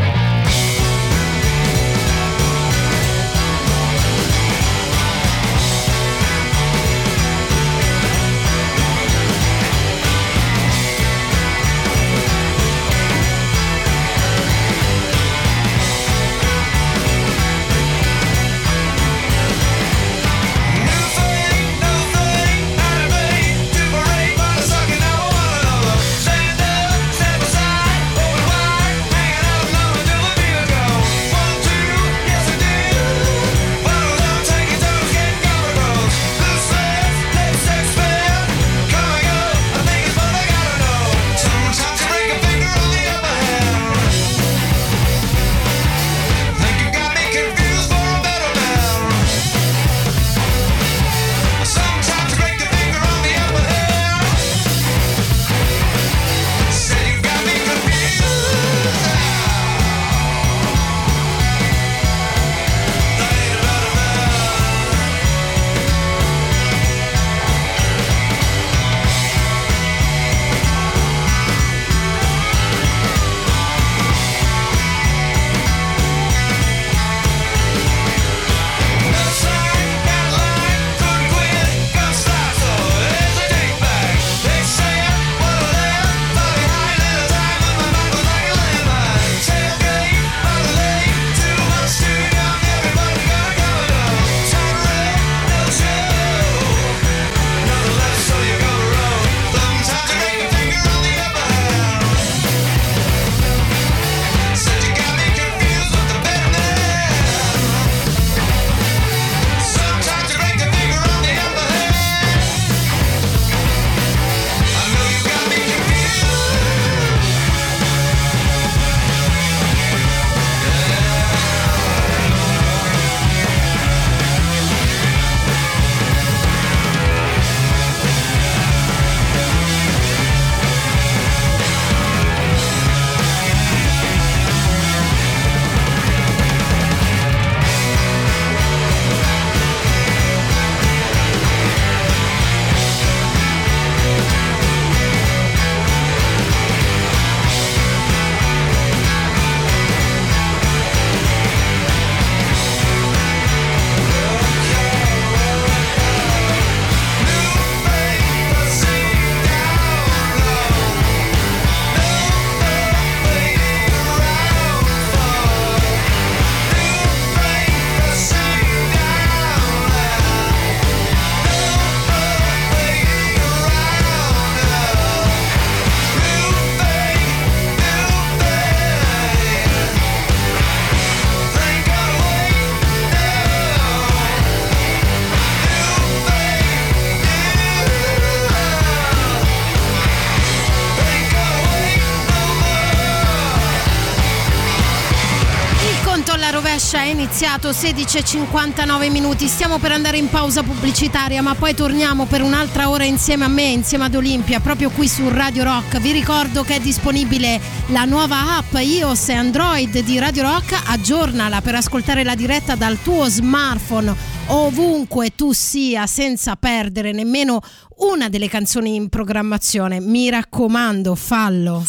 Iniziato 197.07 197.69
16.59 197.69 199.11
minuti. 199.11 199.47
Stiamo 199.47 199.77
per 199.77 199.91
andare 199.91 200.17
in 200.17 200.29
pausa 200.29 200.63
pubblicitaria, 200.63 201.41
ma 201.41 201.55
poi 201.55 201.73
torniamo 201.73 202.25
per 202.25 202.41
un'altra 202.41 202.89
ora 202.89 203.03
insieme 203.03 203.45
a 203.45 203.47
me, 203.47 203.63
insieme 203.63 204.05
ad 204.05 204.15
Olimpia, 204.15 204.59
proprio 204.59 204.89
qui 204.89 205.07
su 205.07 205.27
Radio 205.29 205.63
Rock. 205.63 205.99
Vi 205.99 206.11
ricordo 206.11 206.63
che 206.63 206.75
è 206.75 206.79
disponibile 206.79 207.59
la 207.87 208.05
nuova 208.05 208.57
app 208.57 208.73
iOS 208.73 209.29
e 209.29 209.33
Android 209.33 209.99
di 209.99 210.19
Radio 210.19 210.43
Rock. 210.43 210.79
Aggiornala 210.87 211.61
per 211.61 211.75
ascoltare 211.75 212.23
la 212.23 212.35
diretta 212.35 212.75
dal 212.75 213.01
tuo 213.01 213.27
smartphone 213.27 214.35
ovunque 214.47 215.35
tu 215.35 215.51
sia 215.51 216.07
senza 216.07 216.55
perdere 216.55 217.11
nemmeno 217.11 217.59
una 217.97 218.29
delle 218.29 218.47
canzoni 218.47 218.95
in 218.95 219.09
programmazione. 219.09 219.99
Mi 219.99 220.29
raccomando, 220.29 221.15
fallo. 221.15 221.83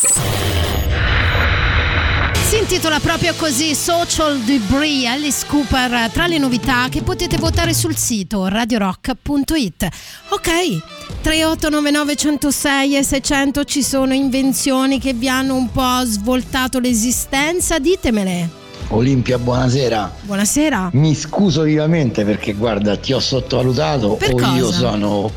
Si 2.49 2.57
intitola 2.57 2.99
proprio 2.99 3.35
così 3.35 3.75
Social 3.75 4.39
Debris 4.39 5.05
Alice 5.05 5.45
Cooper 5.47 6.09
tra 6.11 6.27
le 6.27 6.39
novità 6.39 6.89
che 6.89 7.03
potete 7.03 7.37
votare 7.37 7.75
sul 7.75 7.95
sito 7.95 8.47
radiorock.it. 8.49 9.89
Ok, 10.31 10.49
3899 11.21 12.17
106 12.17 12.97
e 12.97 13.03
600 13.03 13.65
ci 13.65 13.83
sono 13.83 14.15
invenzioni 14.15 14.99
che 14.99 15.13
vi 15.13 15.29
hanno 15.29 15.57
un 15.57 15.71
po' 15.71 16.01
svoltato 16.05 16.79
l'esistenza, 16.79 17.79
ditemele. 17.79 18.49
Olimpia, 18.89 19.39
buonasera. 19.39 20.15
Buonasera. 20.23 20.89
Mi 20.95 21.15
scuso 21.15 21.61
vivamente 21.63 22.25
perché 22.25 22.55
guarda, 22.55 22.97
ti 22.97 23.13
ho 23.13 23.21
sottovalutato 23.21 24.15
Per 24.15 24.33
o 24.33 24.41
io 24.55 24.65
cosa? 24.65 24.79
sono 24.79 25.31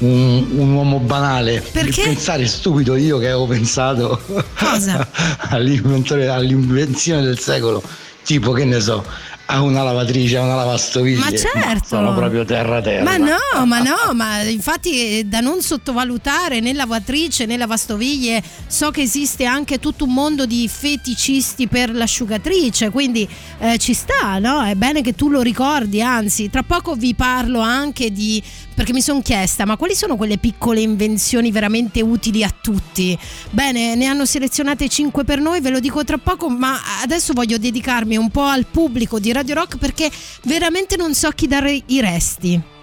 un, 0.00 0.46
un 0.52 0.72
uomo 0.72 0.98
banale. 0.98 1.62
Perché? 1.72 2.02
Per 2.02 2.04
pensare 2.04 2.46
stupido 2.46 2.96
io 2.96 3.18
che 3.18 3.26
avevo 3.26 3.46
pensato 3.46 4.20
all'invenzione 5.48 7.22
del 7.22 7.38
secolo, 7.38 7.82
tipo 8.24 8.52
che 8.52 8.64
ne 8.64 8.80
so, 8.80 9.04
Ha 9.52 9.62
una 9.62 9.82
lavatrice, 9.82 10.36
ha 10.36 10.42
una 10.42 10.54
lavastoviglie. 10.54 11.18
Ma 11.18 11.36
certo. 11.36 11.86
Sono 11.88 12.14
proprio 12.14 12.44
terra 12.44 12.80
terra. 12.80 13.02
Ma 13.02 13.16
no, 13.16 13.66
ma 13.66 13.80
no, 13.80 14.14
ma 14.14 14.42
infatti 14.42 15.18
è 15.18 15.24
da 15.24 15.40
non 15.40 15.60
sottovalutare 15.60 16.60
né 16.60 16.72
lavatrice 16.72 17.46
né 17.46 17.56
lavastoviglie. 17.56 18.40
So 18.68 18.92
che 18.92 19.02
esiste 19.02 19.44
anche 19.46 19.80
tutto 19.80 20.04
un 20.04 20.12
mondo 20.12 20.46
di 20.46 20.68
feticisti 20.68 21.66
per 21.66 21.92
l'asciugatrice, 21.92 22.90
quindi 22.90 23.28
eh, 23.58 23.76
ci 23.78 23.92
sta, 23.92 24.38
no? 24.38 24.62
È 24.62 24.76
bene 24.76 25.02
che 25.02 25.16
tu 25.16 25.28
lo 25.28 25.40
ricordi, 25.40 26.00
anzi, 26.00 26.48
tra 26.48 26.62
poco 26.62 26.94
vi 26.94 27.14
parlo 27.16 27.58
anche 27.58 28.12
di 28.12 28.40
perché 28.80 28.94
mi 28.94 29.02
sono 29.02 29.20
chiesta, 29.20 29.66
ma 29.66 29.76
quali 29.76 29.94
sono 29.94 30.16
quelle 30.16 30.38
piccole 30.38 30.80
invenzioni 30.80 31.52
veramente 31.52 32.00
utili 32.00 32.42
a 32.42 32.48
tutti? 32.48 33.16
Bene, 33.50 33.94
ne 33.94 34.06
hanno 34.06 34.24
selezionate 34.24 34.88
5 34.88 35.22
per 35.22 35.38
noi, 35.38 35.60
ve 35.60 35.68
lo 35.68 35.80
dico 35.80 36.02
tra 36.02 36.16
poco, 36.16 36.48
ma 36.48 36.78
adesso 37.02 37.34
voglio 37.34 37.58
dedicarmi 37.58 38.16
un 38.16 38.30
po' 38.30 38.44
al 38.44 38.64
pubblico 38.64 39.20
di 39.20 39.32
Radio 39.32 39.56
Rock 39.56 39.76
perché 39.76 40.10
veramente 40.44 40.96
non 40.96 41.14
so 41.14 41.28
chi 41.28 41.46
dare 41.46 41.78
i 41.88 42.00
resti. 42.00 42.79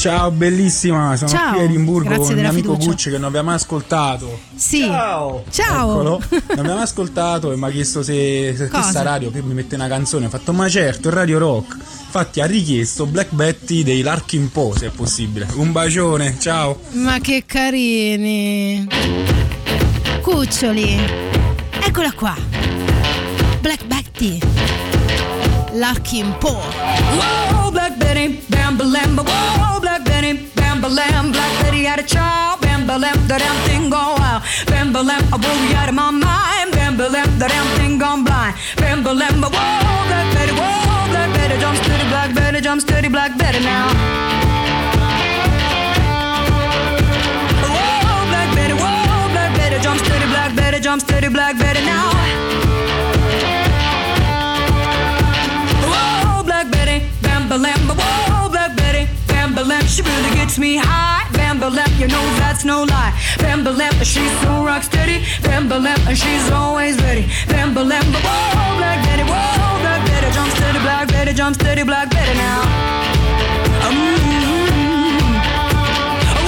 Ciao 0.00 0.30
bellissima, 0.30 1.14
sono 1.14 1.28
Ciao, 1.28 1.52
qui 1.52 1.60
a 1.60 1.64
Edimburgo 1.64 2.16
con 2.16 2.30
il 2.30 2.38
mio 2.38 2.48
amico 2.48 2.72
fiducia. 2.72 2.88
Gucci 2.88 3.10
che 3.10 3.18
non 3.18 3.26
abbiamo 3.26 3.48
mai 3.48 3.56
ascoltato. 3.56 4.40
Sì. 4.54 4.80
Ciao. 4.84 5.44
Ciao. 5.50 5.90
Eccolo, 5.90 6.22
non 6.30 6.42
abbiamo 6.48 6.74
mai 6.76 6.82
ascoltato 6.84 7.52
e 7.52 7.56
mi 7.56 7.64
ha 7.66 7.70
chiesto 7.70 8.02
se, 8.02 8.54
se 8.56 8.68
questa 8.68 9.02
radio 9.02 9.30
che 9.30 9.42
mi 9.42 9.52
mette 9.52 9.74
una 9.74 9.88
canzone. 9.88 10.24
Ho 10.24 10.28
fatto 10.30 10.54
ma 10.54 10.70
certo, 10.70 11.10
è 11.10 11.12
Radio 11.12 11.36
Rock. 11.36 11.74
Infatti 11.74 12.40
ha 12.40 12.46
richiesto 12.46 13.04
Black 13.04 13.34
Betty 13.34 13.82
dei 13.82 14.00
Larkin 14.00 14.50
Poe 14.50 14.78
se 14.78 14.86
è 14.86 14.90
possibile. 14.90 15.46
Un 15.56 15.70
bacione, 15.70 16.38
ciao. 16.40 16.80
Ma 16.92 17.18
che 17.18 17.44
carini. 17.44 18.88
Cuccioli. 20.22 20.98
Eccola 21.78 22.10
qua. 22.12 22.34
Black 23.60 23.84
Betty. 23.84 24.89
Larkin 25.80 26.30
Poe. 26.40 26.60
Whoa, 27.16 27.70
Black 27.70 27.98
Betty, 27.98 28.42
bam 28.50 28.76
balam, 28.76 29.16
whoa, 29.16 29.80
Black 29.80 30.04
Betty, 30.04 30.32
bam 30.54 30.82
balam, 30.82 31.32
Black 31.32 31.52
Betty 31.62 31.84
had 31.84 31.98
a 31.98 32.02
child, 32.02 32.60
bam 32.60 32.86
balam, 32.86 33.16
the 33.26 33.38
damn 33.38 33.56
thing 33.64 33.88
go 33.88 33.96
wild, 33.96 34.42
bam 34.66 34.92
balam, 34.92 35.22
I 35.32 35.38
blew 35.40 35.76
out 35.80 35.88
of 35.88 35.94
my 35.94 36.10
mind, 36.10 36.72
bam 36.72 36.98
balam, 36.98 37.38
the 37.38 37.48
damn 37.48 37.66
thing 37.78 37.96
gone 37.98 38.24
blind, 38.24 38.56
bam 38.76 39.02
balam, 39.02 39.40
whoa, 39.40 39.48
Black 39.48 40.28
Betty, 40.34 40.52
whoa, 40.52 41.08
Black 41.12 41.32
Betty, 41.32 41.58
jump 41.58 41.76
steady, 41.78 42.06
Black 42.12 42.34
Betty, 42.34 42.60
jump 42.60 42.80
steady, 42.82 43.08
Black 43.08 43.38
Betty 43.38 43.60
now. 43.60 43.88
Black 48.28 48.48
Betty, 48.54 48.74
whoa, 48.74 49.32
Black 49.32 49.56
Betty, 49.56 49.80
jump 49.82 49.98
steady, 50.04 50.26
Black 50.26 50.54
Betty, 50.54 50.78
jump 50.80 51.00
steady, 51.00 51.28
Black 51.28 51.56
Betty 51.56 51.80
now. 51.86 52.09
Bam 59.60 59.68
balam, 59.68 59.88
she 59.88 60.02
really 60.02 60.34
gets 60.34 60.58
me 60.58 60.76
high. 60.76 61.28
Bam 61.32 61.60
balam, 61.60 61.88
you 62.00 62.08
know 62.08 62.22
that's 62.38 62.64
no 62.64 62.84
lie. 62.84 63.12
Bam 63.38 63.64
balam, 63.64 63.92
she's 64.02 64.32
so 64.40 64.64
rock 64.64 64.82
steady. 64.82 65.24
Bam 65.42 65.68
balam, 65.68 65.98
and 66.08 66.16
she's 66.16 66.50
always 66.50 66.96
ready. 67.02 67.26
Bam 67.48 67.74
balam, 67.74 68.02
whoa, 68.24 68.76
Black 68.78 69.04
Betty, 69.04 69.22
whoa, 69.22 69.80
Black 69.80 70.06
Betty, 70.06 70.30
jump 70.32 70.50
steady, 70.56 70.78
Black 70.78 71.08
Betty, 71.08 71.32
jump 71.34 71.54
steady, 71.54 71.82
Black 71.82 72.10
Betty 72.10 72.34
now. 72.38 72.62
Mm-hmm. 73.84 74.40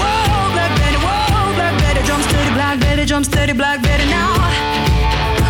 Whoa, 0.01 0.53
Black 0.55 0.73
Betty, 0.81 0.99
whoa, 1.05 1.55
Black 1.57 1.75
Betty, 1.83 2.03
jump 2.07 2.23
steady, 2.23 2.51
Black 2.55 2.81
Betty, 2.81 3.05
jump 3.05 3.25
steady, 3.27 3.53
Black 3.53 3.83
Betty 3.83 4.07
now. 4.09 4.33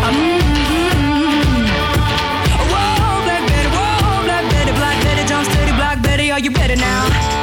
Mm-hmm. 0.03 0.83
Whoa, 2.71 3.23
Black 3.23 3.43
Betty, 3.47 3.69
whoa, 3.71 4.23
Black 4.27 4.45
Betty, 4.51 4.71
Black 4.73 4.97
Betty, 5.03 5.23
jump 5.27 5.45
steady, 5.47 5.71
Black 5.71 6.01
Betty, 6.01 6.31
are 6.31 6.39
you 6.39 6.51
ready 6.51 6.75
now? 6.75 7.42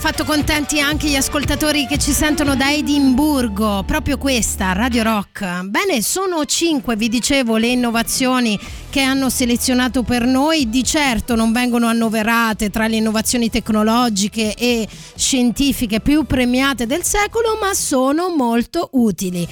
Fatto 0.00 0.24
contenti 0.24 0.80
anche 0.80 1.08
gli 1.08 1.14
ascoltatori 1.14 1.86
che 1.86 1.98
ci 1.98 2.12
sentono 2.12 2.56
da 2.56 2.72
Edimburgo, 2.72 3.82
proprio 3.84 4.16
questa, 4.16 4.72
Radio 4.72 5.02
Rock. 5.02 5.60
Bene, 5.64 6.00
sono 6.00 6.46
cinque, 6.46 6.96
vi 6.96 7.10
dicevo, 7.10 7.58
le 7.58 7.66
innovazioni 7.66 8.58
che 8.88 9.02
hanno 9.02 9.28
selezionato 9.28 10.02
per 10.02 10.24
noi. 10.24 10.70
Di 10.70 10.82
certo 10.84 11.34
non 11.34 11.52
vengono 11.52 11.86
annoverate 11.86 12.70
tra 12.70 12.86
le 12.86 12.96
innovazioni 12.96 13.50
tecnologiche 13.50 14.54
e 14.54 14.88
scientifiche 15.16 16.00
più 16.00 16.24
premiate 16.24 16.86
del 16.86 17.02
secolo, 17.02 17.58
ma 17.60 17.74
sono 17.74 18.34
molto 18.34 18.88
utili. 18.92 19.46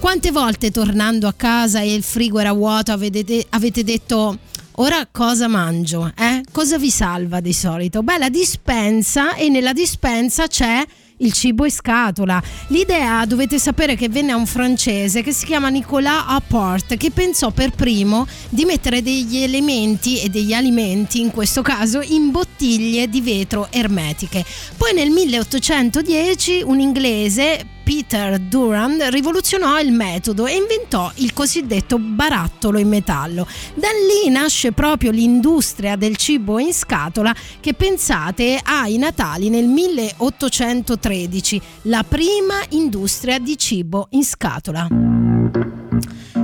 Quante 0.00 0.32
volte 0.32 0.72
tornando 0.72 1.28
a 1.28 1.32
casa 1.32 1.78
e 1.78 1.94
il 1.94 2.02
frigo 2.02 2.40
era 2.40 2.52
vuoto 2.52 2.90
avete, 2.90 3.46
avete 3.50 3.84
detto 3.84 4.36
Ora 4.76 5.06
cosa 5.10 5.48
mangio? 5.48 6.12
Eh? 6.16 6.42
Cosa 6.50 6.78
vi 6.78 6.90
salva 6.90 7.40
di 7.40 7.52
solito? 7.52 8.02
Beh, 8.02 8.16
la 8.16 8.30
dispensa 8.30 9.34
e 9.34 9.50
nella 9.50 9.74
dispensa 9.74 10.46
c'è 10.46 10.82
il 11.18 11.32
cibo 11.32 11.66
in 11.66 11.70
scatola. 11.70 12.42
L'idea 12.68 13.24
dovete 13.26 13.58
sapere 13.58 13.96
che 13.96 14.08
venne 14.08 14.32
a 14.32 14.36
un 14.36 14.46
francese 14.46 15.22
che 15.22 15.32
si 15.32 15.44
chiama 15.44 15.68
Nicolas 15.68 16.24
Apport 16.26 16.96
che 16.96 17.10
pensò 17.10 17.50
per 17.50 17.70
primo 17.70 18.26
di 18.48 18.64
mettere 18.64 19.02
degli 19.02 19.36
elementi 19.36 20.20
e 20.20 20.30
degli 20.30 20.54
alimenti, 20.54 21.20
in 21.20 21.30
questo 21.30 21.60
caso, 21.60 22.00
in 22.00 22.30
bottiglie 22.30 23.08
di 23.08 23.20
vetro 23.20 23.68
ermetiche. 23.70 24.42
Poi 24.78 24.94
nel 24.94 25.10
1810 25.10 26.62
un 26.64 26.80
inglese 26.80 27.66
Peter 27.82 28.38
Duran 28.38 29.10
rivoluzionò 29.10 29.78
il 29.80 29.92
metodo 29.92 30.46
e 30.46 30.54
inventò 30.56 31.10
il 31.16 31.32
cosiddetto 31.32 31.98
barattolo 31.98 32.78
in 32.78 32.88
metallo. 32.88 33.46
Da 33.74 33.88
lì 33.88 34.30
nasce 34.30 34.72
proprio 34.72 35.10
l'industria 35.10 35.96
del 35.96 36.16
cibo 36.16 36.58
in 36.58 36.72
scatola 36.72 37.34
che 37.60 37.74
pensate 37.74 38.60
ha 38.62 38.86
i 38.86 38.98
Natali 38.98 39.48
nel 39.48 39.66
1813, 39.66 41.60
la 41.82 42.04
prima 42.04 42.54
industria 42.70 43.38
di 43.38 43.58
cibo 43.58 44.06
in 44.10 44.24
scatola. 44.24 44.86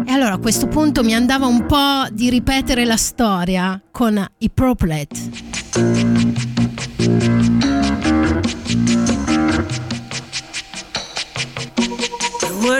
E 0.07 0.13
allora 0.13 0.33
a 0.33 0.39
questo 0.39 0.69
punto 0.69 1.03
mi 1.03 1.15
andava 1.15 1.47
un 1.47 1.67
po' 1.67 2.07
di 2.11 2.31
ripetere 2.31 2.85
la 2.85 2.97
storia 2.97 3.81
con 3.91 4.27
i 4.39 4.51
Proplet. 4.51 5.47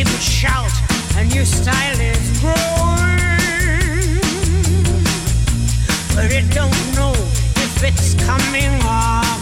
Newspapers 0.00 0.24
shout, 0.24 0.72
a 1.16 1.24
new 1.24 1.44
style 1.44 2.00
is 2.00 2.40
growing. 2.40 2.56
But 6.14 6.32
it 6.32 6.48
don't 6.54 6.94
know 6.94 7.12
if 7.12 7.84
it's 7.84 8.14
coming 8.14 8.72
or 8.82 9.39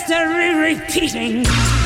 history 0.00 0.54
repeating. 0.54 1.79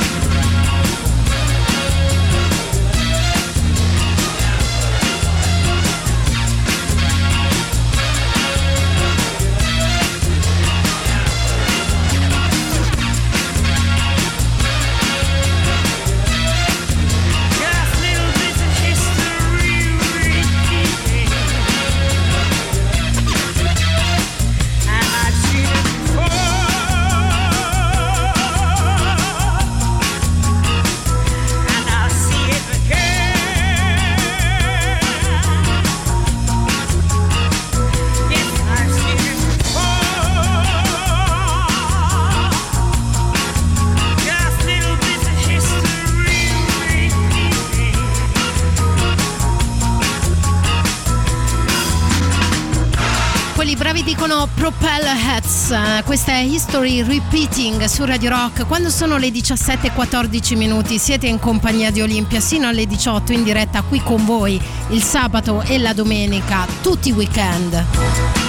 Hats, 55.45 55.69
eh, 55.69 56.01
questa 56.05 56.31
è 56.31 56.39
History 56.39 57.03
Repeating 57.03 57.83
su 57.83 58.03
Radio 58.03 58.31
Rock. 58.31 58.65
Quando 58.65 58.89
sono 58.89 59.17
le 59.17 59.29
17.14 59.29 60.57
minuti 60.57 60.97
siete 60.97 61.27
in 61.27 61.37
compagnia 61.37 61.91
di 61.91 62.01
Olimpia 62.01 62.39
sino 62.39 62.67
alle 62.67 62.87
18 62.87 63.31
in 63.31 63.43
diretta 63.43 63.83
qui 63.83 64.01
con 64.01 64.25
voi 64.25 64.59
il 64.89 65.03
sabato 65.03 65.61
e 65.61 65.77
la 65.77 65.93
domenica, 65.93 66.65
tutti 66.81 67.09
i 67.09 67.11
weekend. 67.11 68.44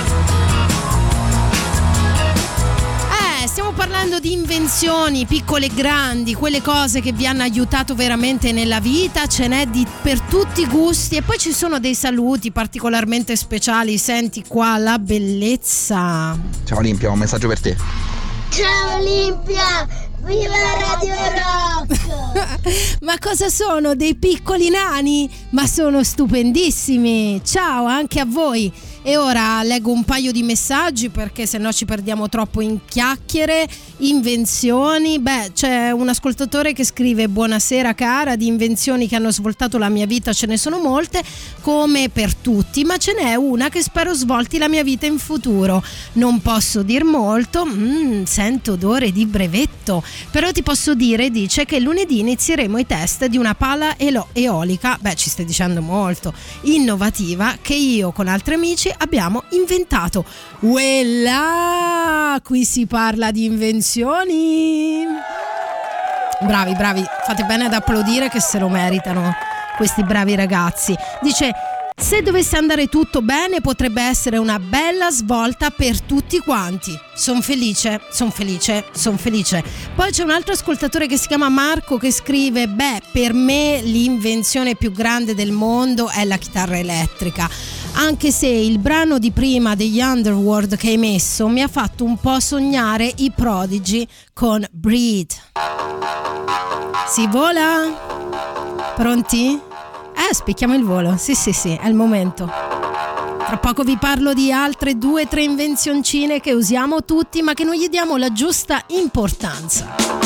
Parlando 4.17 4.21
di 4.21 4.33
invenzioni 4.33 5.27
piccole 5.27 5.67
e 5.67 5.71
grandi, 5.75 6.35
quelle 6.35 6.63
cose 6.63 7.01
che 7.01 7.13
vi 7.13 7.27
hanno 7.27 7.43
aiutato 7.43 7.95
veramente 7.95 8.53
nella 8.53 8.81
vita, 8.81 9.27
ce 9.27 9.49
n'è 9.49 9.67
di, 9.67 9.87
per 10.03 10.21
tutti 10.23 10.63
i 10.63 10.67
gusti 10.67 11.17
e 11.17 11.23
poi 11.23 11.39
ci 11.39 11.53
sono 11.53 11.79
dei 11.79 11.95
saluti 11.95 12.51
particolarmente 12.51 13.37
speciali, 13.37 13.99
senti 13.99 14.45
qua 14.47 14.77
la 14.79 14.99
bellezza. 14.99 16.39
Ciao 16.65 16.79
Olimpia, 16.79 17.11
un 17.11 17.19
messaggio 17.19 17.49
per 17.49 17.61
te. 17.61 17.77
Ciao 18.51 18.99
Olimpia! 18.99 19.87
Viva 20.25 20.55
Radio 20.81 21.15
Rock! 21.85 22.99
Ma 23.03 23.19
cosa 23.19 23.49
sono? 23.49 23.95
Dei 23.95 24.17
piccoli 24.17 24.71
nani? 24.71 25.31
Ma 25.51 25.67
sono 25.67 26.03
stupendissimi! 26.03 27.41
Ciao 27.45 27.87
anche 27.87 28.21
a 28.21 28.25
voi! 28.27 28.73
E 29.09 29.17
ora 29.17 29.63
leggo 29.63 29.93
un 29.93 30.03
paio 30.03 30.33
di 30.33 30.43
messaggi 30.43 31.11
perché 31.11 31.47
sennò 31.47 31.71
ci 31.71 31.85
perdiamo 31.85 32.29
troppo 32.29 32.61
in 32.61 32.81
chiacchiere, 32.85 33.69
invenzioni. 33.99 35.21
Beh, 35.21 35.53
c'è 35.55 35.93
un 35.93 36.09
ascoltatore 36.09 36.73
che 36.73 36.85
scrive 36.85 37.29
Buonasera 37.29 37.95
cara, 37.95 38.35
di 38.35 38.49
invenzioni 38.49 39.07
che 39.07 39.15
hanno 39.15 39.31
svoltato 39.31 39.79
la 39.79 39.91
mia 39.91 40.07
vita 40.07 40.33
ce 40.33 40.47
ne 40.47 40.57
sono 40.57 40.81
molte, 40.81 41.23
come 41.61 42.09
per 42.09 42.35
tutti, 42.35 42.83
ma 42.83 42.97
ce 42.97 43.15
n'è 43.15 43.37
una 43.37 43.69
che 43.69 43.81
spero 43.81 44.13
svolti 44.13 44.59
la 44.59 44.69
mia 44.69 44.83
vita 44.83 45.07
in 45.07 45.19
futuro. 45.19 45.85
Non 46.15 46.41
posso 46.41 46.83
dir 46.83 47.05
molto, 47.05 47.65
mm, 47.65 48.25
sento 48.25 48.73
odore 48.73 49.13
di 49.13 49.25
brevetto, 49.25 50.03
però 50.33 50.51
ti 50.51 50.65
posso 50.65 50.97
dire, 50.97 51.31
dice, 51.31 51.65
che 51.65 51.79
lunedì 51.79 52.19
inizieremo 52.19 52.77
i 52.77 52.87
test 52.87 53.27
di 53.27 53.37
una 53.37 53.55
pala 53.55 53.95
eolica, 54.33 54.99
beh 55.01 55.15
ci 55.15 55.31
stai 55.31 55.45
dicendo 55.45 55.81
molto, 55.81 56.35
innovativa, 56.63 57.57
che 57.63 57.75
io 57.75 58.11
con 58.11 58.27
altri 58.27 58.55
amici 58.55 58.95
abbiamo 58.99 59.45
inventato. 59.51 60.25
Uella! 60.61 62.41
Qui 62.43 62.65
si 62.65 62.87
parla 62.87 63.31
di 63.31 63.45
invenzioni. 63.45 65.05
Bravi, 66.41 66.75
bravi, 66.75 67.05
fate 67.25 67.45
bene 67.45 67.65
ad 67.65 67.73
applaudire 67.73 68.29
che 68.29 68.41
se 68.41 68.59
lo 68.59 68.69
meritano 68.69 69.35
questi 69.77 70.03
bravi 70.05 70.35
ragazzi. 70.35 70.95
Dice 71.21 71.53
se 71.99 72.21
dovesse 72.21 72.59
andare 72.59 72.89
tutto 72.89 73.23
bene 73.23 73.63
potrebbe 73.63 74.03
essere 74.03 74.37
una 74.37 74.59
bella 74.59 75.11
svolta 75.11 75.71
per 75.71 76.03
tutti 76.03 76.39
quanti. 76.41 76.93
Sono 77.15 77.41
felice, 77.41 78.03
sono 78.11 78.31
felice, 78.31 78.85
sono 78.93 79.17
felice. 79.17 79.65
Poi 79.95 80.11
c'è 80.11 80.23
un 80.23 80.31
altro 80.31 80.53
ascoltatore 80.53 81.07
che 81.07 81.17
si 81.17 81.27
chiama 81.27 81.49
Marco 81.49 81.97
che 81.97 82.13
scrive, 82.13 82.69
beh, 82.69 83.01
per 83.13 83.33
me 83.33 83.81
l'invenzione 83.83 84.77
più 84.77 84.93
grande 84.93 85.35
del 85.35 85.53
mondo 85.53 86.11
è 86.11 86.25
la 86.27 86.37
chitarra 86.37 86.77
elettrica. 86.77 87.49
Anche 87.99 88.31
se 88.31 88.47
il 88.47 88.79
brano 88.79 89.19
di 89.19 89.31
prima 89.31 89.75
degli 89.75 90.01
Underworld 90.01 90.77
che 90.77 90.89
hai 90.89 90.99
messo 90.99 91.49
mi 91.49 91.63
ha 91.63 91.69
fatto 91.69 92.05
un 92.05 92.19
po' 92.19 92.41
sognare 92.41 93.11
i 93.17 93.33
Prodigy 93.35 94.07
con 94.35 94.65
Breed. 94.71 95.31
Si 97.09 97.27
vola? 97.27 98.93
Pronti? 98.95 99.59
Eh, 100.15 100.35
spicchiamo 100.35 100.75
il 100.75 100.85
volo. 100.85 101.17
Sì, 101.17 101.35
sì, 101.35 101.53
sì, 101.53 101.71
è 101.81 101.89
il 101.89 101.95
momento. 101.95 102.45
Tra 102.45 103.57
poco 103.57 103.83
vi 103.83 103.97
parlo 103.97 104.35
di 104.35 104.53
altre 104.53 104.99
due 104.99 105.23
o 105.23 105.27
tre 105.27 105.45
invenzioncine 105.45 106.41
che 106.41 106.53
usiamo 106.53 107.03
tutti 107.03 107.41
ma 107.41 107.55
che 107.55 107.65
non 107.65 107.77
gli 107.77 107.89
diamo 107.89 108.19
la 108.19 108.31
giusta 108.31 108.83
importanza. 108.89 110.26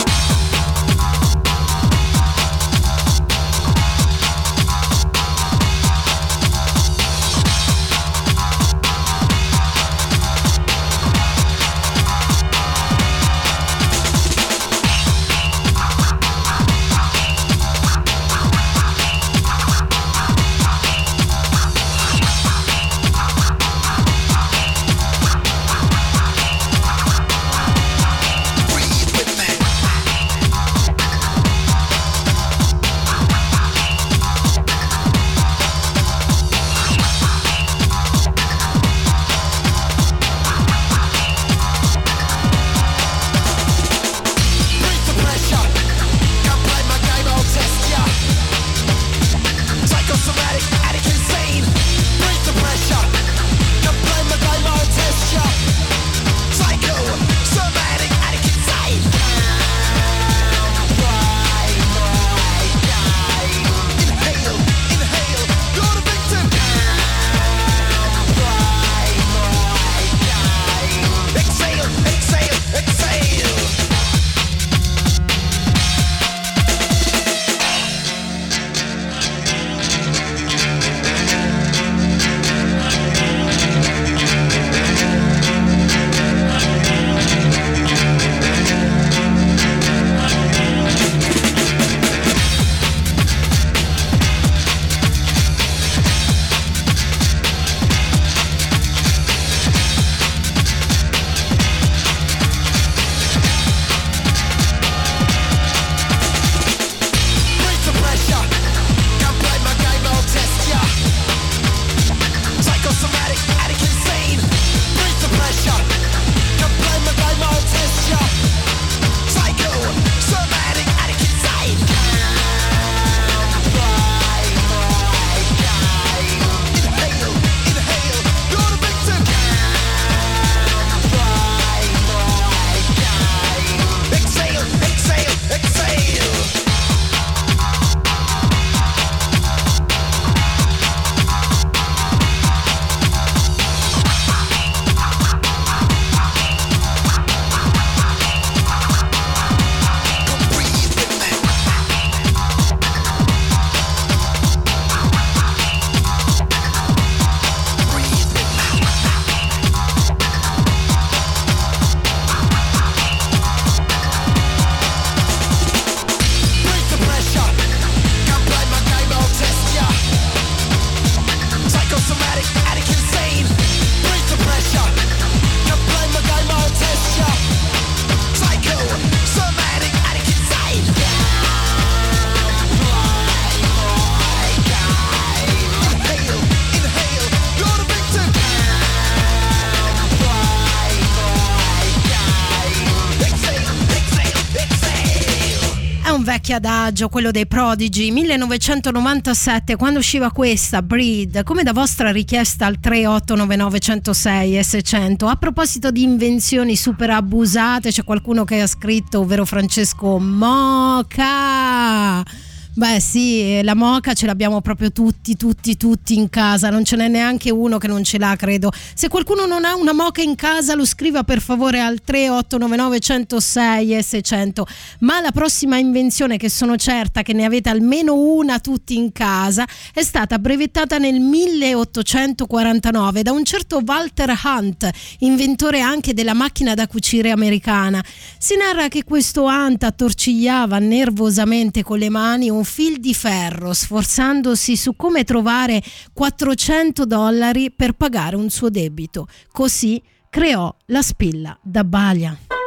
vecchio 196.51 196.57
adagio, 196.57 197.09
quello 197.09 197.31
dei 197.31 197.47
prodigi, 197.47 198.11
1997, 198.11 199.77
quando 199.77 200.01
usciva 200.01 200.33
questa, 200.33 200.83
Breed, 200.83 201.45
come 201.45 201.63
da 201.63 201.73
vostra 201.73 202.11
richiesta 202.11 202.67
al 202.67 202.79
3899106S100, 202.83 205.29
A 205.29 205.37
proposito 205.37 205.93
di 205.93 206.03
invenzioni 206.03 206.75
super 206.77 207.11
abusate, 207.11 207.91
c'è 207.91 208.03
qualcuno 208.03 208.45
che 208.45 208.61
ha 208.61 208.67
scritto, 208.67 209.21
ovvero 209.21 209.45
Francesco 209.45 210.19
Moca. 210.19 212.25
Beh 212.73 213.01
sì, 213.01 213.61
la 213.65 213.75
moca 213.75 214.15
ce 214.15 214.27
l'abbiamo 214.27 214.61
proprio 214.61 214.93
tutti, 214.93 215.37
tutti, 215.37 215.77
tutti 215.77 216.15
in 216.15 216.31
casa, 216.31 216.71
non 216.71 216.85
ce 216.85 216.95
n'è 216.95 217.09
neanche 217.09 217.51
uno 217.51 217.79
che 217.79 217.89
non 217.89 218.05
ce 218.05 218.17
l'ha, 218.17 218.37
credo. 218.37 218.71
Se 218.95 219.09
qualcuno 219.09 219.45
non 219.45 219.65
ha 219.65 219.75
una 219.75 219.93
moca 219.93 220.23
in 220.23 220.37
casa 220.37 220.77
lo 220.77 220.87
scriva 220.87 221.25
per 221.25 221.41
favore 221.41 221.81
al 221.81 222.01
3899 222.01 223.01
106 223.01 223.97
e 223.97 224.05
600. 224.05 224.65
Ma 225.01 225.21
la 225.21 225.33
prossima 225.33 225.79
invenzione, 225.79 226.37
che 226.37 226.49
sono 226.49 226.77
certa 226.77 227.23
che 227.23 227.33
ne 227.33 227.45
avete 227.45 227.71
almeno 227.71 228.15
una 228.15 228.61
tutti 228.61 228.97
in 228.97 229.11
casa, 229.11 229.67
è 229.93 230.03
stata 230.03 230.39
brevettata 230.39 230.99
nel 230.99 231.19
1849 231.19 233.23
da 233.23 233.33
un 233.33 233.45
certo 233.45 233.83
Walter 233.85 234.33
Hunt, 234.45 234.89
inventore 235.19 235.81
anche 235.81 236.15
della 236.15 236.35
macchina 236.35 236.75
da 236.75 236.87
cucire 236.87 237.33
americana. 237.33 238.01
Si 238.39 238.55
narra 238.57 238.87
che 238.87 239.03
questo 239.03 239.47
Hunt 239.47 239.83
attorcigliava 239.83 240.79
nervosamente 240.79 241.83
con 241.83 241.99
le 241.99 242.09
mani 242.09 242.49
un 242.49 242.59
un 242.61 242.65
fil 242.65 243.01
di 243.01 243.15
ferro 243.15 243.73
sforzandosi 243.73 244.77
su 244.77 244.95
come 244.95 245.25
trovare 245.25 245.83
400 246.13 247.07
dollari 247.07 247.71
per 247.71 247.95
pagare 247.95 248.37
un 248.37 248.51
suo 248.51 248.69
debito. 248.69 249.27
Così 249.51 250.01
creò 250.29 250.73
la 250.87 251.01
spilla 251.01 251.59
da 251.63 251.85
Baglia. 251.85 252.60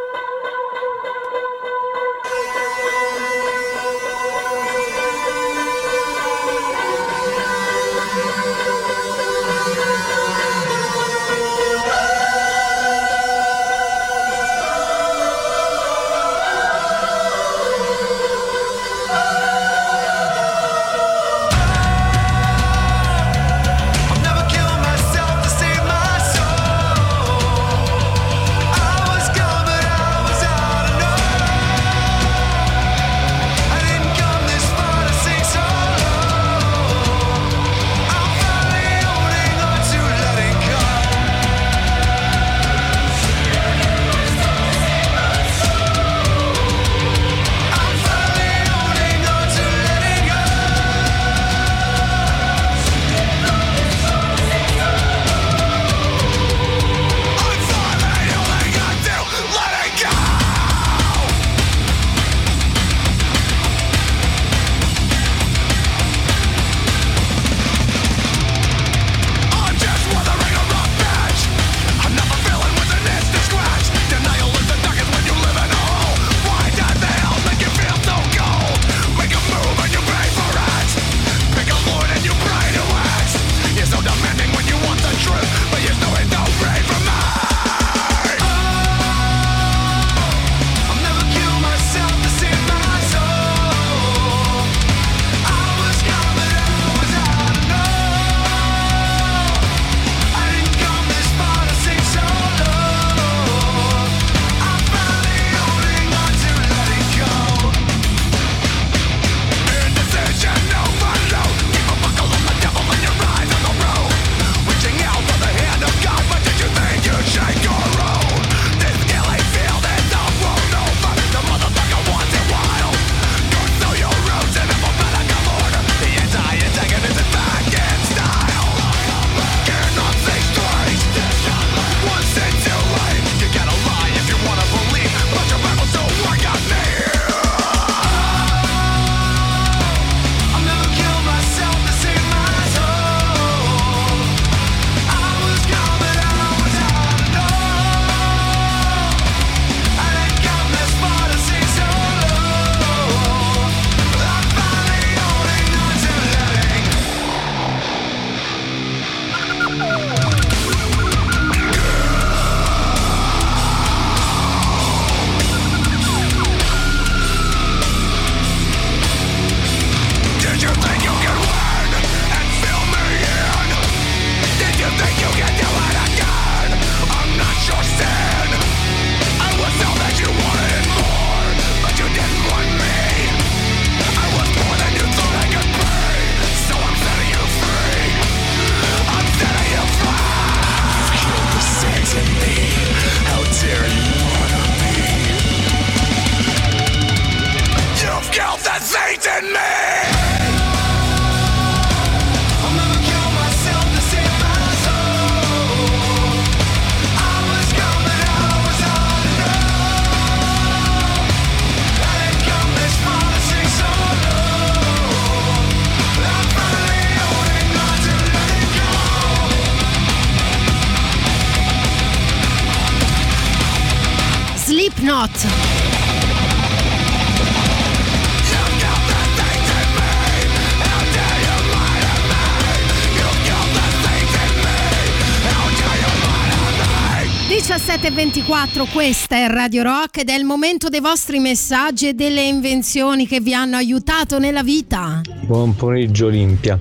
17.24, 238.04 238.91
questa 238.91 239.38
è 239.38 239.47
Radio 239.47 239.84
Rock 239.84 240.18
ed 240.18 240.30
è 240.30 240.34
il 240.34 240.43
momento 240.43 240.89
dei 240.89 240.99
vostri 240.99 241.39
messaggi 241.39 242.10
e 242.10 242.14
delle 242.14 242.41
invenzioni 242.41 243.26
che 243.26 243.39
vi 243.39 243.54
hanno 243.54 243.78
aiutato 243.78 244.39
nella 244.39 244.62
vita. 244.62 245.22
Buon 245.45 245.74
pomeriggio 245.74 246.26
Olimpia. 246.26 246.78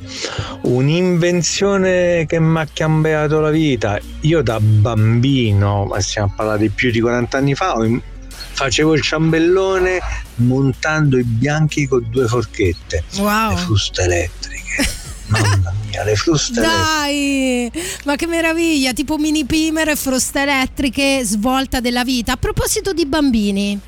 Un'invenzione 0.62 2.26
che 2.26 2.40
mi 2.40 2.58
ha 2.58 2.66
cambiato 2.66 3.38
la 3.38 3.50
vita. 3.50 4.00
Io 4.22 4.42
da 4.42 4.58
bambino, 4.58 5.84
ma 5.84 6.00
stiamo 6.00 6.26
a 6.26 6.34
parlare 6.34 6.58
di 6.58 6.70
più 6.70 6.90
di 6.90 7.00
40 7.00 7.36
anni 7.36 7.54
fa, 7.54 7.76
facevo 8.54 8.92
il 8.94 9.02
ciambellone 9.02 10.00
montando 10.36 11.18
i 11.18 11.24
bianchi 11.24 11.86
con 11.86 12.04
due 12.10 12.26
forchette. 12.26 13.04
Wow. 13.18 13.50
Le 13.50 13.56
fruste 13.58 14.02
elettriche. 14.02 14.51
Mamma 15.40 15.72
mia, 15.88 16.04
le 16.04 16.14
fruste. 16.14 16.60
Dai, 16.60 17.70
ma 18.04 18.16
che 18.16 18.26
meraviglia, 18.26 18.92
tipo 18.92 19.16
mini 19.18 19.44
pimer 19.44 19.88
e 19.88 19.96
fruste 19.96 20.42
elettriche, 20.42 21.24
svolta 21.24 21.80
della 21.80 22.04
vita. 22.04 22.32
A 22.32 22.36
proposito 22.36 22.92
di 22.92 23.06
bambini, 23.06 23.80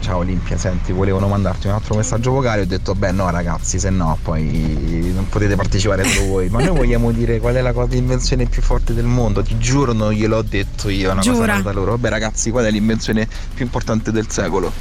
Ciao 0.00 0.18
Olimpia, 0.18 0.56
senti, 0.56 0.92
volevano 0.92 1.28
mandarti 1.28 1.66
un 1.66 1.74
altro 1.74 1.94
messaggio 1.94 2.30
vocale, 2.30 2.62
ho 2.62 2.66
detto 2.66 2.94
beh 2.94 3.12
no 3.12 3.28
ragazzi, 3.28 3.78
se 3.78 3.90
no 3.90 4.18
poi 4.22 5.12
non 5.14 5.28
potete 5.28 5.56
partecipare 5.56 6.04
solo 6.04 6.26
voi, 6.26 6.48
ma 6.48 6.62
noi 6.62 6.74
vogliamo 6.74 7.12
dire 7.12 7.38
qual 7.38 7.54
è 7.54 7.60
la 7.60 7.72
cosa 7.72 7.92
l'invenzione 7.92 8.46
più 8.46 8.62
forte 8.62 8.94
del 8.94 9.04
mondo, 9.04 9.42
ti 9.42 9.58
giuro 9.58 9.92
non 9.92 10.12
gliel'ho 10.12 10.42
detto 10.42 10.88
io, 10.88 11.10
è 11.10 11.12
una 11.12 11.20
Giura. 11.20 11.52
cosa 11.56 11.62
da 11.62 11.72
loro. 11.72 11.90
Vabbè 11.92 12.08
ragazzi, 12.08 12.50
qual 12.50 12.64
è 12.64 12.70
l'invenzione 12.70 13.28
più 13.54 13.64
importante 13.64 14.10
del 14.10 14.28
secolo? 14.30 14.72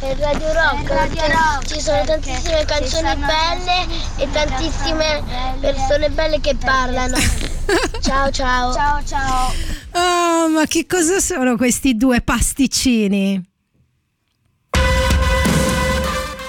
E 0.00 0.14
Radio 0.20 0.52
Rock, 0.52 1.66
ci 1.66 1.80
sono 1.80 2.04
tantissime 2.04 2.64
canzoni 2.64 3.16
belle 3.16 3.86
e 4.16 4.30
tantissime 4.30 5.24
persone 5.60 6.08
belle 6.10 6.40
che 6.40 6.54
parlano. 6.54 7.16
Ciao 8.00 8.30
ciao. 8.30 8.72
Ciao 8.72 9.02
ciao. 9.04 9.52
Oh, 9.92 10.48
ma 10.50 10.66
che 10.66 10.86
cosa 10.86 11.18
sono 11.18 11.56
questi 11.56 11.96
due 11.96 12.20
pasticcini? 12.20 13.42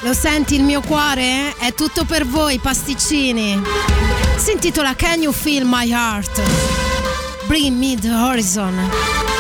Lo 0.02 0.14
senti 0.14 0.56
il 0.56 0.64
mio 0.64 0.82
cuore? 0.82 1.56
È 1.58 1.74
tutto 1.74 2.06
per 2.06 2.28
voi, 2.28 2.60
pasticcini. 2.60 3.60
Si 4.38 4.52
intitola 4.52 4.94
Can 4.96 5.24
You 5.24 5.34
Feel 5.34 5.66
My 5.66 5.92
Heart? 5.92 6.42
Bring 7.48 7.76
me 7.78 7.96
the 7.96 8.12
horizon. 8.12 9.39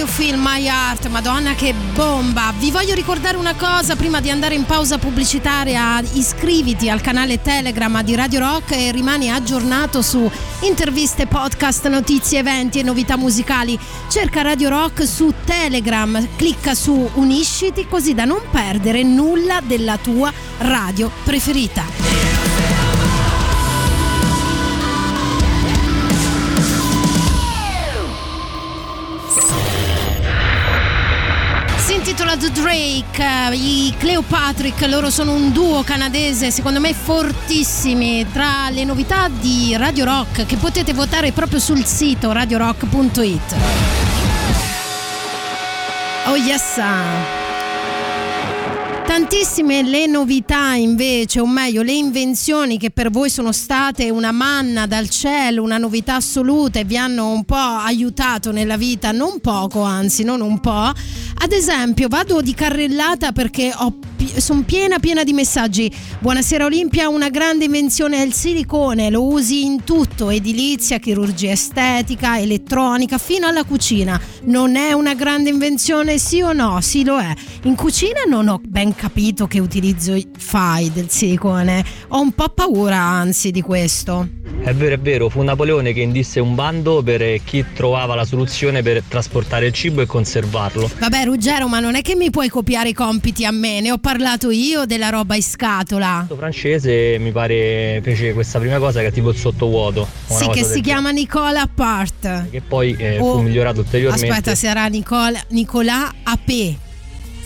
You 0.00 0.08
feel 0.08 0.38
my 0.38 0.66
heart? 0.66 1.08
Madonna 1.08 1.54
che 1.54 1.74
bomba! 1.92 2.54
Vi 2.58 2.70
voglio 2.70 2.94
ricordare 2.94 3.36
una 3.36 3.54
cosa 3.54 3.96
prima 3.96 4.20
di 4.20 4.30
andare 4.30 4.54
in 4.54 4.64
pausa 4.64 4.96
pubblicitaria, 4.96 6.00
iscriviti 6.12 6.88
al 6.88 7.02
canale 7.02 7.42
Telegram 7.42 8.02
di 8.02 8.14
Radio 8.14 8.38
Rock 8.38 8.72
e 8.72 8.92
rimani 8.92 9.30
aggiornato 9.30 10.00
su 10.00 10.30
interviste, 10.60 11.26
podcast, 11.26 11.86
notizie, 11.88 12.38
eventi 12.38 12.78
e 12.78 12.82
novità 12.82 13.18
musicali. 13.18 13.78
Cerca 14.08 14.40
Radio 14.40 14.70
Rock 14.70 15.06
su 15.06 15.34
Telegram, 15.44 16.28
clicca 16.36 16.74
su 16.74 17.10
Unisciti 17.14 17.86
così 17.86 18.14
da 18.14 18.24
non 18.24 18.40
perdere 18.50 19.02
nulla 19.02 19.60
della 19.62 19.98
tua 19.98 20.32
radio 20.58 21.10
preferita. 21.24 22.29
Drake, 32.60 33.22
eh, 33.22 33.54
i 33.54 33.94
Cleopatrick, 33.96 34.86
loro 34.86 35.08
sono 35.08 35.32
un 35.32 35.50
duo 35.50 35.82
canadese 35.82 36.50
secondo 36.50 36.78
me 36.78 36.92
fortissimi 36.92 38.26
tra 38.30 38.68
le 38.70 38.84
novità 38.84 39.28
di 39.28 39.74
Radio 39.76 40.04
Rock 40.04 40.44
che 40.44 40.56
potete 40.56 40.92
votare 40.92 41.32
proprio 41.32 41.58
sul 41.58 41.84
sito 41.84 42.32
radiorock.it. 42.32 43.54
Oh 46.26 46.36
yes! 46.36 47.39
Tantissime 49.10 49.82
le 49.82 50.06
novità 50.06 50.74
invece, 50.74 51.40
o 51.40 51.46
meglio 51.46 51.82
le 51.82 51.90
invenzioni 51.90 52.78
che 52.78 52.92
per 52.92 53.10
voi 53.10 53.28
sono 53.28 53.50
state 53.50 54.08
una 54.08 54.30
manna 54.30 54.86
dal 54.86 55.10
cielo, 55.10 55.64
una 55.64 55.78
novità 55.78 56.14
assoluta 56.14 56.78
e 56.78 56.84
vi 56.84 56.96
hanno 56.96 57.32
un 57.32 57.44
po' 57.44 57.56
aiutato 57.56 58.52
nella 58.52 58.76
vita, 58.76 59.10
non 59.10 59.40
poco 59.40 59.82
anzi, 59.82 60.22
non 60.22 60.40
un 60.40 60.60
po'. 60.60 60.92
Ad 61.42 61.52
esempio 61.52 62.06
vado 62.06 62.40
di 62.40 62.54
carrellata 62.54 63.32
perché 63.32 63.72
sono 64.36 64.62
piena 64.62 65.00
piena 65.00 65.24
di 65.24 65.32
messaggi. 65.32 65.92
Buonasera 66.20 66.66
Olimpia, 66.66 67.08
una 67.08 67.30
grande 67.30 67.64
invenzione 67.64 68.18
è 68.18 68.24
il 68.24 68.32
silicone, 68.32 69.10
lo 69.10 69.24
usi 69.24 69.64
in 69.64 69.82
tutto, 69.82 70.30
edilizia, 70.30 70.98
chirurgia 70.98 71.50
estetica, 71.50 72.38
elettronica, 72.38 73.18
fino 73.18 73.48
alla 73.48 73.64
cucina. 73.64 74.20
Non 74.44 74.76
è 74.76 74.92
una 74.92 75.14
grande 75.14 75.50
invenzione, 75.50 76.18
sì 76.18 76.42
o 76.42 76.52
no? 76.52 76.80
Sì 76.80 77.02
lo 77.02 77.18
è. 77.18 77.34
In 77.64 77.74
cucina 77.74 78.20
non 78.28 78.46
ho 78.46 78.60
ben 78.62 78.90
capito 78.90 78.98
che 79.48 79.58
utilizzo 79.60 80.14
fai 80.36 80.92
del 80.92 81.08
silicone. 81.08 81.84
Ho 82.08 82.20
un 82.20 82.32
po' 82.32 82.50
paura 82.50 82.98
anzi 82.98 83.50
di 83.50 83.62
questo. 83.62 84.28
È 84.62 84.74
vero, 84.74 84.94
è 84.94 84.98
vero, 84.98 85.30
fu 85.30 85.40
Napoleone 85.42 85.94
che 85.94 86.00
indisse 86.00 86.38
un 86.38 86.54
bando 86.54 87.02
per 87.02 87.42
chi 87.44 87.64
trovava 87.74 88.14
la 88.14 88.26
soluzione 88.26 88.82
per 88.82 89.02
trasportare 89.08 89.66
il 89.66 89.72
cibo 89.72 90.02
e 90.02 90.06
conservarlo. 90.06 90.90
Vabbè 90.98 91.24
Ruggero, 91.24 91.66
ma 91.66 91.80
non 91.80 91.94
è 91.94 92.02
che 92.02 92.14
mi 92.14 92.30
puoi 92.30 92.48
copiare 92.50 92.90
i 92.90 92.92
compiti 92.92 93.46
a 93.46 93.50
me, 93.50 93.80
ne 93.80 93.90
ho 93.90 93.96
parlato 93.96 94.50
io 94.50 94.84
della 94.84 95.08
roba 95.08 95.34
in 95.34 95.42
scatola. 95.42 96.26
Il 96.28 96.36
francese 96.36 97.16
mi 97.18 97.32
pare 97.32 98.00
fece 98.02 98.34
questa 98.34 98.58
prima 98.58 98.76
cosa 98.78 99.00
che 99.00 99.06
è 99.06 99.12
tipo 99.12 99.30
il 99.30 99.36
sottovuoto. 99.36 100.06
Sì, 100.26 100.46
che 100.48 100.62
si 100.62 100.82
chiama 100.82 101.10
Nicola 101.10 101.66
Part. 101.72 102.50
Che 102.50 102.60
poi 102.60 102.94
eh, 102.98 103.18
Oh, 103.18 103.36
fu 103.36 103.42
migliorato 103.42 103.80
ulteriormente 103.80 104.28
Aspetta, 104.28 104.54
sarà 104.54 104.86
Nicola, 104.86 105.40
Nicola 105.48 106.12
AP. 106.22 106.88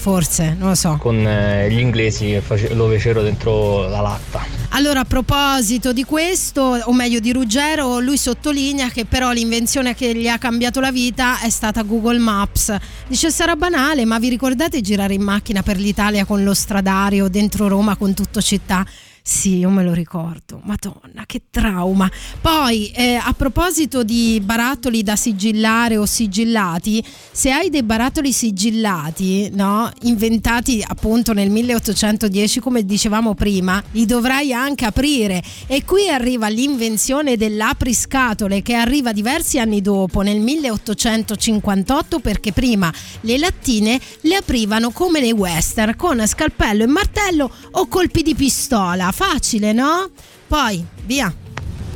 Forse, 0.05 0.55
non 0.59 0.68
lo 0.68 0.74
so. 0.74 0.98
con 1.01 1.26
eh, 1.26 1.70
gli 1.70 1.78
inglesi 1.78 2.26
che 2.26 2.43
face- 2.43 2.74
lo 2.74 2.90
fecero 2.90 3.22
dentro 3.22 3.89
la 3.89 4.02
latta. 4.02 4.44
Allora, 4.72 5.01
a 5.01 5.05
proposito 5.06 5.94
di 5.94 6.05
questo, 6.05 6.60
o 6.60 6.93
meglio 6.93 7.20
di 7.20 7.32
Ruggero, 7.32 8.01
lui 8.01 8.18
sottolinea 8.18 8.90
che 8.90 9.06
però 9.06 9.32
l'invenzione 9.32 9.94
che 9.94 10.14
gli 10.14 10.28
ha 10.28 10.36
cambiato 10.36 10.81
la 10.81 10.93
vita 10.93 11.40
è 11.40 11.48
stata 11.48 11.81
Google 11.85 12.18
Maps. 12.18 12.76
Dice 13.09 13.31
sarà 13.31 13.56
banale, 13.56 14.05
ma 14.05 14.18
vi 14.18 14.28
ricordate 14.28 14.82
girare 14.82 15.14
in 15.14 15.22
macchina 15.22 15.62
per 15.62 15.78
l'Italia 15.78 16.26
con 16.26 16.44
lo 16.44 16.52
stradario 16.52 17.28
dentro 17.28 17.66
Roma 17.68 17.97
con 17.97 18.12
tutto 18.12 18.43
città? 18.43 18.85
Sì, 19.26 19.56
io 19.56 19.70
me 19.70 19.82
lo 19.82 19.94
ricordo. 19.94 20.60
Madonna, 20.64 21.24
che 21.24 21.44
trauma. 21.51 22.10
Poi, 22.42 22.90
eh, 22.90 23.14
a 23.14 23.32
proposito 23.32 24.05
di 24.05 24.38
barattoli 24.44 25.02
da 25.02 25.16
sigillare 25.16 25.96
o 25.96 26.05
sigillati, 26.05 27.02
se 27.32 27.51
hai 27.51 27.70
dei 27.70 27.82
barattoli 27.82 28.34
sigillati, 28.34 29.48
no, 29.55 29.90
inventati 30.02 30.84
appunto 30.86 31.32
nel 31.32 31.48
1810, 31.48 32.60
come 32.60 32.84
dicevamo 32.84 33.32
prima, 33.32 33.82
li 33.92 34.05
dovrai 34.05 34.52
anche 34.52 34.84
aprire. 34.84 35.42
E 35.68 35.86
qui 35.86 36.10
arriva 36.10 36.48
l'invenzione 36.48 37.38
dell'apriscatole 37.38 38.60
che 38.60 38.74
arriva 38.74 39.14
diversi 39.14 39.59
anni 39.59 39.80
dopo, 39.80 40.20
nel 40.20 40.40
1858, 40.40 42.18
perché 42.18 42.52
prima 42.52 42.92
le 43.22 43.38
lattine 43.38 43.98
le 44.20 44.34
aprivano 44.34 44.90
come 44.90 45.20
nei 45.20 45.32
western, 45.32 45.96
con 45.96 46.26
scalpello 46.26 46.82
e 46.82 46.88
martello 46.88 47.51
o 47.70 47.86
colpi 47.88 48.20
di 48.20 48.34
pistola. 48.34 49.12
Facile, 49.15 49.73
no? 49.73 50.11
Poi, 50.49 50.85
via. 51.07 51.32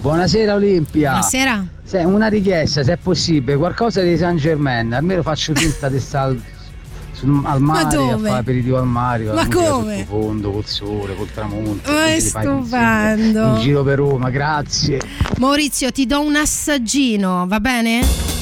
Buonasera 0.01 0.55
Olimpia. 0.55 1.11
Buonasera. 1.11 1.66
Se- 1.82 1.99
una 2.05 2.28
richiesta, 2.28 2.85
se 2.85 2.93
è 2.93 2.97
possibile, 2.97 3.57
qualcosa 3.57 4.03
di 4.03 4.16
San 4.16 4.36
Germain, 4.36 4.95
almeno 4.95 5.23
faccio 5.23 5.53
finta 5.53 5.89
di 5.89 5.99
stare 5.99 6.39
al, 7.43 7.61
mare, 7.61 7.82
a 7.82 7.85
dove? 7.89 8.28
fare 8.28 8.40
aperitivo 8.40 8.78
al 8.78 8.86
mare, 8.86 9.24
Ma 9.24 9.49
come? 9.49 10.07
sottofondo, 10.07 10.53
col 10.53 10.66
sole, 10.66 11.16
col 11.16 11.28
tramonto. 11.32 11.90
Ma 11.90 12.07
è 12.07 12.20
stupendo. 12.20 13.47
In 13.49 13.61
giro 13.62 13.82
per 13.82 13.97
Roma, 13.99 14.31
grazie. 14.31 15.01
Maurizio, 15.39 15.90
ti 15.90 16.07
do 16.07 16.20
un 16.20 16.36
assaggino, 16.36 17.47
va 17.49 17.59
bene? 17.59 18.38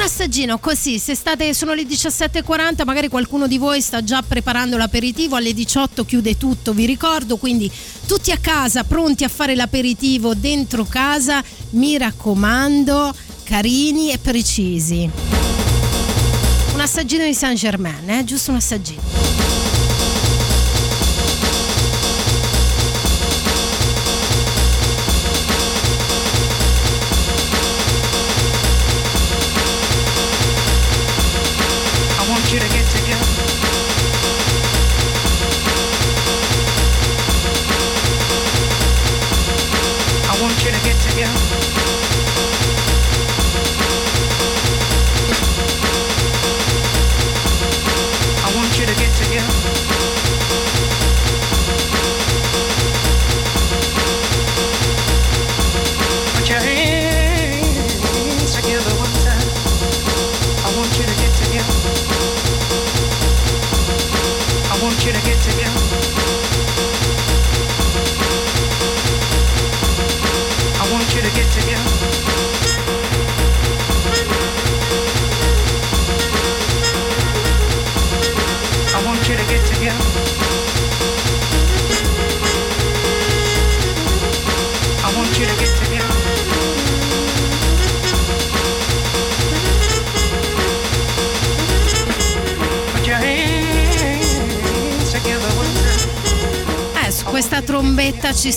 Un 0.00 0.06
assaggino 0.06 0.58
così, 0.58 0.98
se 0.98 1.14
state 1.14 1.52
sono 1.52 1.74
le 1.74 1.82
17.40, 1.82 2.86
magari 2.86 3.08
qualcuno 3.08 3.46
di 3.46 3.58
voi 3.58 3.82
sta 3.82 4.02
già 4.02 4.22
preparando 4.26 4.78
l'aperitivo, 4.78 5.36
alle 5.36 5.52
18 5.52 6.06
chiude 6.06 6.38
tutto, 6.38 6.72
vi 6.72 6.86
ricordo, 6.86 7.36
quindi 7.36 7.70
tutti 8.06 8.32
a 8.32 8.38
casa, 8.38 8.82
pronti 8.82 9.24
a 9.24 9.28
fare 9.28 9.54
l'aperitivo 9.54 10.34
dentro 10.34 10.84
casa, 10.84 11.44
mi 11.72 11.98
raccomando, 11.98 13.14
carini 13.42 14.10
e 14.10 14.16
precisi. 14.16 15.10
Un 16.72 16.80
assaggino 16.80 17.24
di 17.24 17.34
Saint 17.34 17.58
Germain, 17.58 18.08
eh? 18.08 18.24
giusto 18.24 18.52
un 18.52 18.56
assaggino. 18.56 19.19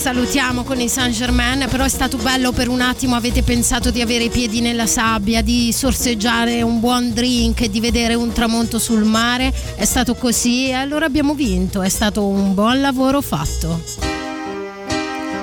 Salutiamo 0.04 0.64
con 0.64 0.78
i 0.80 0.88
Saint 0.90 1.14
Germain, 1.14 1.66
però 1.70 1.82
è 1.84 1.88
stato 1.88 2.18
bello 2.18 2.52
per 2.52 2.68
un 2.68 2.82
attimo, 2.82 3.14
avete 3.14 3.42
pensato 3.42 3.90
di 3.90 4.02
avere 4.02 4.24
i 4.24 4.28
piedi 4.28 4.60
nella 4.60 4.84
sabbia, 4.84 5.40
di 5.40 5.72
sorseggiare 5.72 6.60
un 6.60 6.78
buon 6.78 7.14
drink 7.14 7.64
di 7.64 7.80
vedere 7.80 8.12
un 8.12 8.30
tramonto 8.30 8.78
sul 8.78 9.04
mare, 9.04 9.50
è 9.76 9.86
stato 9.86 10.14
così 10.14 10.68
e 10.68 10.72
allora 10.72 11.06
abbiamo 11.06 11.32
vinto, 11.32 11.80
è 11.80 11.88
stato 11.88 12.26
un 12.26 12.52
buon 12.52 12.82
lavoro 12.82 13.22
fatto. 13.22 13.82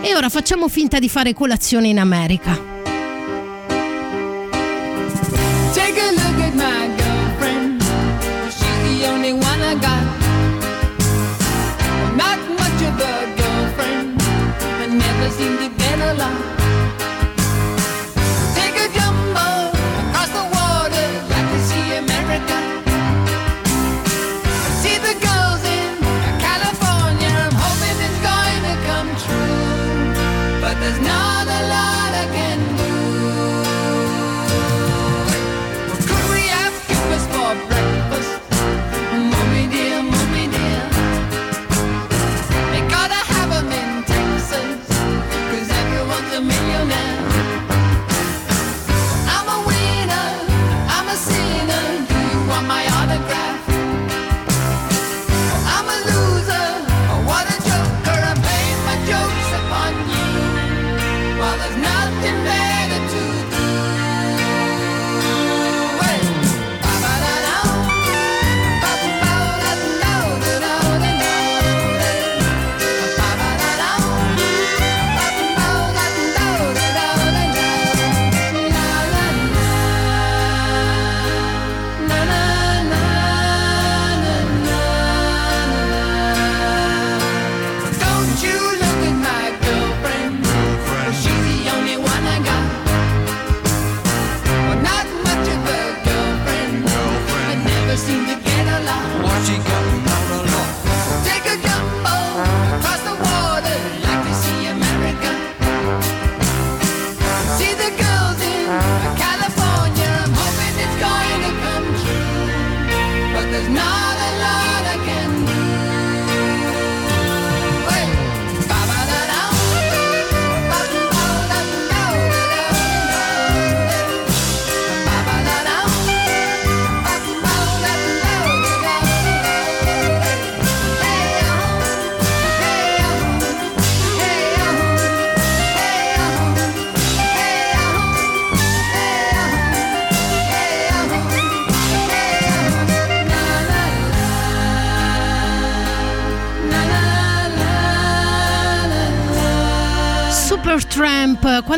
E 0.04 0.14
ora 0.16 0.30
facciamo 0.30 0.68
finta 0.68 1.00
di 1.00 1.10
fare 1.10 1.34
colazione 1.34 1.88
in 1.88 1.98
America. 1.98 2.70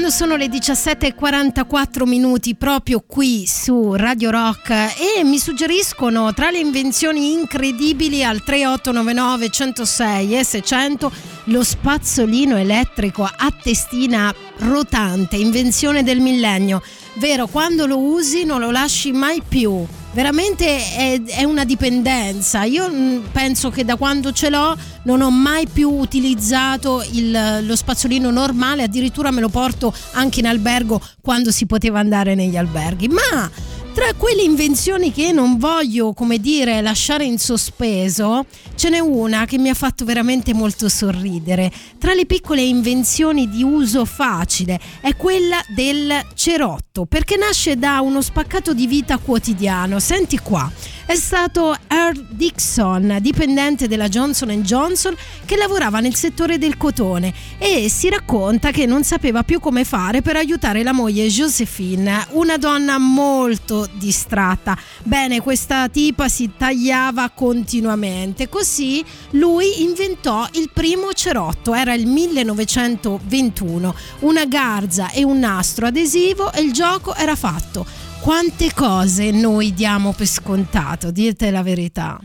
Quando 0.04 0.20
sono 0.20 0.36
le 0.36 0.48
17.44 0.48 2.06
minuti 2.06 2.56
proprio 2.56 3.02
qui 3.08 3.48
su 3.48 3.94
Radio 3.94 4.32
Rock 4.32 4.70
e 4.70 5.24
mi 5.24 5.40
suggeriscono 5.40 6.34
tra 6.34 6.50
le 6.50 6.60
invenzioni 6.60 7.32
incredibili 7.32 8.22
al 8.22 8.44
3899 8.44 9.50
106 9.50 10.38
e 10.38 10.44
600 10.44 11.12
lo 11.46 11.64
spazzolino 11.64 12.58
elettrico 12.58 13.24
a 13.24 13.54
testina 13.64 14.36
rotante, 14.58 15.38
invenzione 15.38 16.04
del 16.04 16.20
millennio. 16.20 16.82
Vero, 17.14 17.48
quando 17.48 17.86
lo 17.86 18.00
usi 18.00 18.44
non 18.44 18.60
lo 18.60 18.72
lasci 18.72 19.14
mai 19.14 19.42
più. 19.48 19.88
Veramente 20.14 20.94
è, 20.94 21.22
è 21.23 21.44
una 21.44 21.65
dipendenza. 21.65 22.64
Io 22.64 22.88
mm, 22.90 23.26
penso 23.31 23.69
che 23.72 23.84
da 23.84 23.95
quando 23.95 24.31
ce 24.31 24.49
l'ho 24.49 24.77
non 25.03 25.22
ho 25.22 25.31
mai 25.31 25.68
più 25.68 25.90
utilizzato 25.90 27.03
il- 27.11 27.65
lo 27.65 27.76
spazzolino 27.76 28.30
normale, 28.30 28.84
addirittura 28.84 29.31
me 29.31 29.41
lo 29.41 29.49
porto 29.49 29.91
anche 30.14 30.40
in 30.40 30.45
albergo 30.48 31.02
quando 31.19 31.52
si 31.52 31.65
poteva 31.65 31.99
andare 31.99 32.35
negli 32.35 32.56
alberghi. 32.57 33.07
Ma 33.07 33.49
tra 33.94 34.11
quelle 34.18 34.41
invenzioni 34.41 35.11
che 35.11 35.32
non 35.32 35.57
voglio, 35.60 36.14
come 36.14 36.40
dire, 36.40 36.82
lasciare 36.82 37.26
in 37.26 37.38
sospeso, 37.38 38.45
ce 38.76 38.90
n'è 38.90 38.99
una 38.99 39.45
che 39.45 39.60
mi 39.60 39.70
ha 39.70 39.76
fatto 39.76 40.03
veramente 40.03 40.53
molto 40.53 40.90
sorridere. 40.90 41.72
Tra 41.99 42.14
le 42.14 42.26
piccole 42.26 42.64
invenzioni 42.64 43.48
di 43.48 43.61
uso 43.61 44.03
facile 44.06 44.80
è 44.99 45.15
quella 45.15 45.61
del 45.76 46.11
cerotto, 46.34 47.06
perché 47.06 47.38
nasce 47.38 47.78
da 47.78 48.02
uno 48.02 48.22
spaccato 48.22 48.74
di 48.74 48.88
vita 48.88 49.20
quotidiano. 49.20 49.99
Senti 49.99 50.40
qua. 50.40 50.70
È 51.06 51.16
stato 51.16 51.76
Earl 51.88 52.28
Dixon, 52.30 53.18
dipendente 53.20 53.90
della 53.90 54.08
Johnson 54.08 54.50
Johnson, 54.62 55.14
che 55.46 55.58
lavorava 55.58 56.00
nel 56.00 56.16
settore 56.16 56.58
del 56.58 56.78
cotone 56.78 57.34
e 57.58 57.90
si 57.90 58.10
racconta 58.10 58.72
che 58.72 58.86
non 58.86 59.04
sapeva 59.04 59.44
più 59.44 59.60
come 59.60 59.84
fare 59.84 60.22
per 60.22 60.38
aiutare 60.38 60.82
la 60.82 60.94
moglie 60.94 61.28
Josephine, 61.28 62.26
una 62.32 62.58
donna 62.58 62.98
molto 62.98 63.88
distratta. 63.94 64.78
Bene, 65.04 65.42
questa 65.42 65.90
tipa 65.90 66.30
si 66.30 66.52
tagliava 66.58 67.30
continuamente, 67.32 68.48
così 68.48 69.04
lui 69.32 69.84
inventò 69.84 70.48
il 70.54 70.70
primo 70.74 71.12
cerotto, 71.12 71.74
era 71.74 71.94
il 71.94 72.08
1921, 72.08 73.96
una 74.20 74.46
garza 74.46 75.12
e 75.12 75.24
un 75.24 75.38
nastro 75.38 75.88
adesivo 75.88 76.52
e 76.54 76.62
il 76.62 76.72
gioco 76.72 77.14
era 77.14 77.36
fatto. 77.36 77.86
Quante 78.24 78.72
cose 78.74 79.32
noi 79.32 79.74
diamo 79.74 80.14
per 80.14 80.28
scontato, 80.28 81.12
dite 81.12 81.52
la 81.52 81.62
verità. 81.62 82.18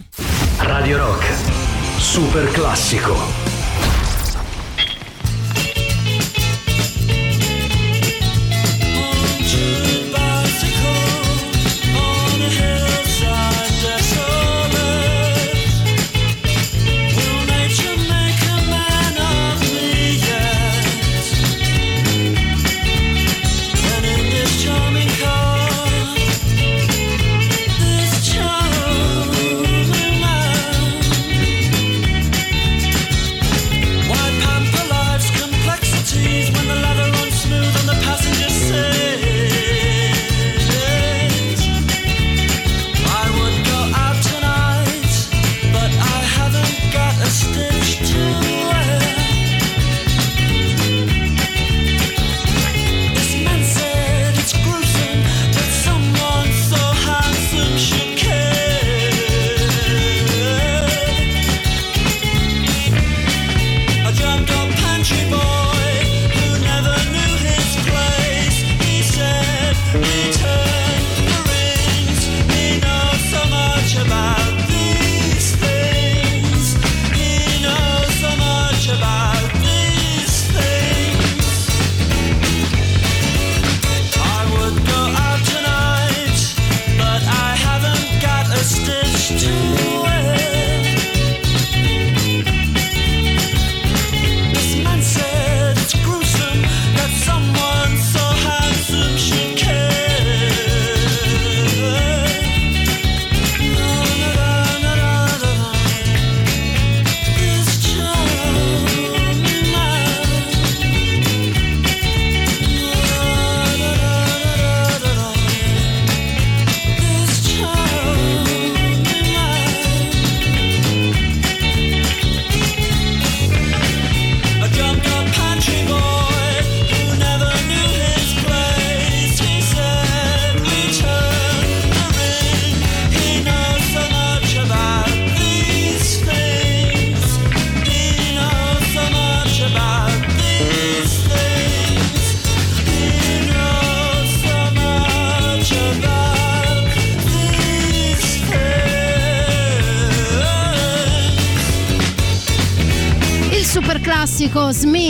Radio 0.58 0.96
Rock. 0.98 1.26
Super 1.98 2.48
classico. 2.52 3.57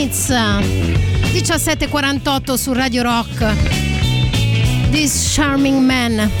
Smiths 0.09 0.29
1748 1.31 2.57
su 2.57 2.73
Radio 2.73 3.03
Rock. 3.03 4.89
This 4.89 5.33
Charming 5.35 5.85
Man. 5.85 6.31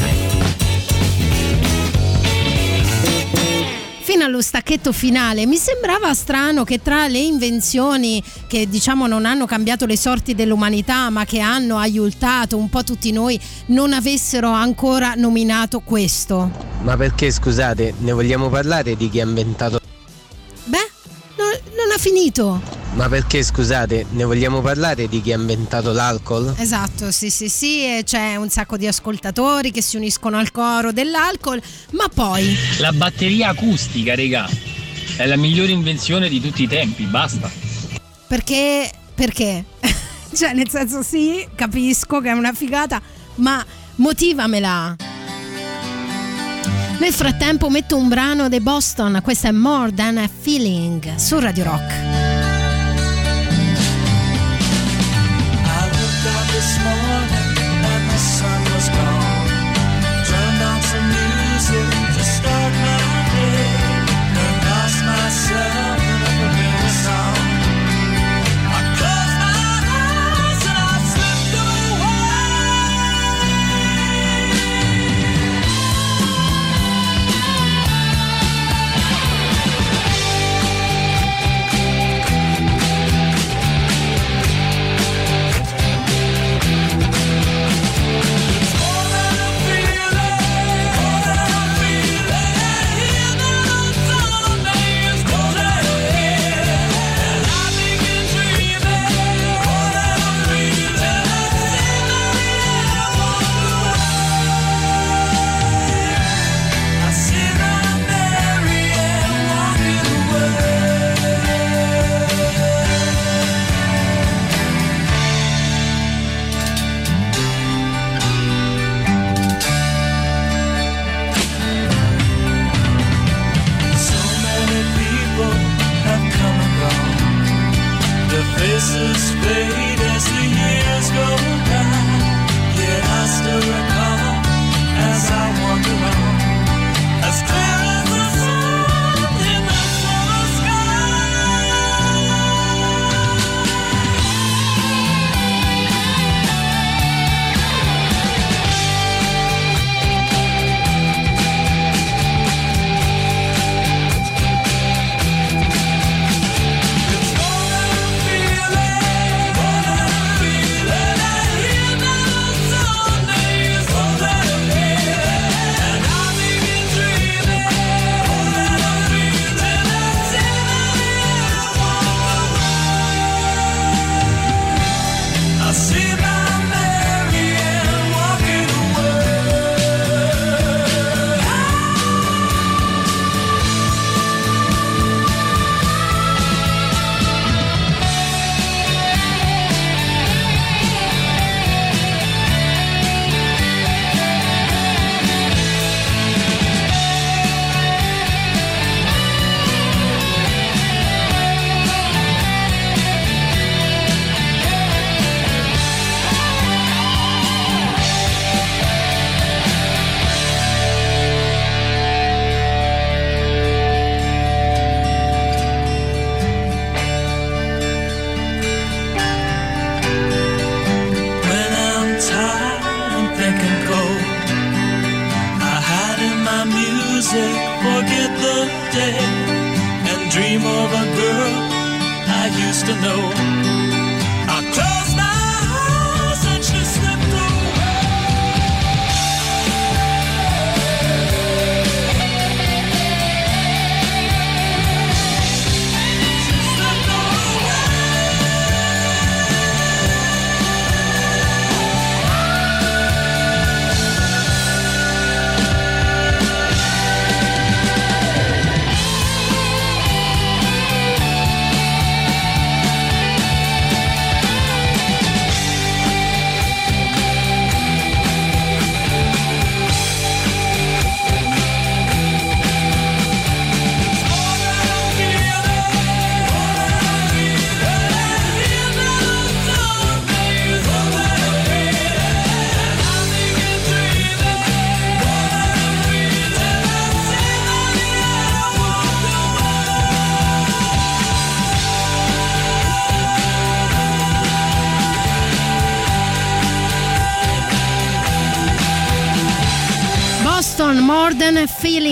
Fino 4.01 4.25
allo 4.25 4.41
stacchetto 4.41 4.91
finale 4.91 5.45
mi 5.45 5.57
sembrava 5.57 6.15
strano 6.15 6.63
che 6.63 6.81
tra 6.81 7.07
le 7.07 7.19
invenzioni 7.19 8.23
che 8.47 8.67
diciamo 8.67 9.05
non 9.05 9.25
hanno 9.25 9.45
cambiato 9.45 9.85
le 9.85 9.97
sorti 9.97 10.33
dell'umanità 10.33 11.11
ma 11.11 11.25
che 11.25 11.39
hanno 11.39 11.77
aiutato 11.77 12.57
un 12.57 12.69
po' 12.69 12.83
tutti 12.83 13.11
noi 13.11 13.39
non 13.67 13.93
avessero 13.93 14.49
ancora 14.49 15.13
nominato 15.15 15.81
questo. 15.81 16.49
Ma 16.81 16.97
perché 16.97 17.29
scusate, 17.29 17.93
ne 17.99 18.11
vogliamo 18.13 18.49
parlare 18.49 18.95
di 18.95 19.09
chi 19.09 19.21
ha 19.21 19.25
inventato. 19.25 19.79
Beh, 20.63 20.89
non, 21.37 21.49
non 21.75 21.91
ha 21.93 21.97
finito. 21.99 22.78
Ma 22.93 23.07
perché 23.07 23.43
scusate, 23.43 24.05
ne 24.09 24.23
vogliamo 24.23 24.61
parlare 24.61 25.07
di 25.07 25.21
chi 25.21 25.31
ha 25.31 25.37
inventato 25.37 25.91
l'alcol? 25.91 26.53
Esatto, 26.57 27.11
sì, 27.11 27.29
sì, 27.29 27.47
sì, 27.47 27.85
e 27.85 28.03
c'è 28.03 28.35
un 28.35 28.49
sacco 28.49 28.77
di 28.77 28.87
ascoltatori 28.87 29.71
che 29.71 29.81
si 29.81 29.95
uniscono 29.95 30.37
al 30.37 30.51
coro 30.51 30.91
dell'alcol, 30.91 31.61
ma 31.91 32.07
poi 32.13 32.55
La 32.79 32.91
batteria 32.91 33.49
acustica, 33.49 34.15
regà. 34.15 34.49
È 35.15 35.25
la 35.25 35.37
migliore 35.37 35.71
invenzione 35.71 36.29
di 36.29 36.41
tutti 36.41 36.63
i 36.63 36.67
tempi, 36.67 37.03
basta. 37.03 37.49
perché 38.27 38.91
perché? 39.19 39.65
cioè, 40.33 40.53
nel 40.53 40.69
senso 40.69 41.03
sì, 41.03 41.45
capisco 41.55 42.21
che 42.21 42.29
è 42.29 42.33
una 42.33 42.53
figata, 42.53 43.01
ma 43.35 43.65
motivamela. 43.95 44.95
Nel 46.99 47.13
frattempo 47.13 47.69
metto 47.69 47.97
un 47.97 48.07
brano 48.07 48.47
dei 48.47 48.61
Boston, 48.61 49.19
questa 49.21 49.49
è 49.49 49.51
More 49.51 49.93
Than 49.93 50.17
a 50.17 50.29
Feeling 50.29 51.15
su 51.15 51.37
Radio 51.37 51.65
Rock. 51.65 52.38
this 56.59 56.77
moment. 56.79 57.08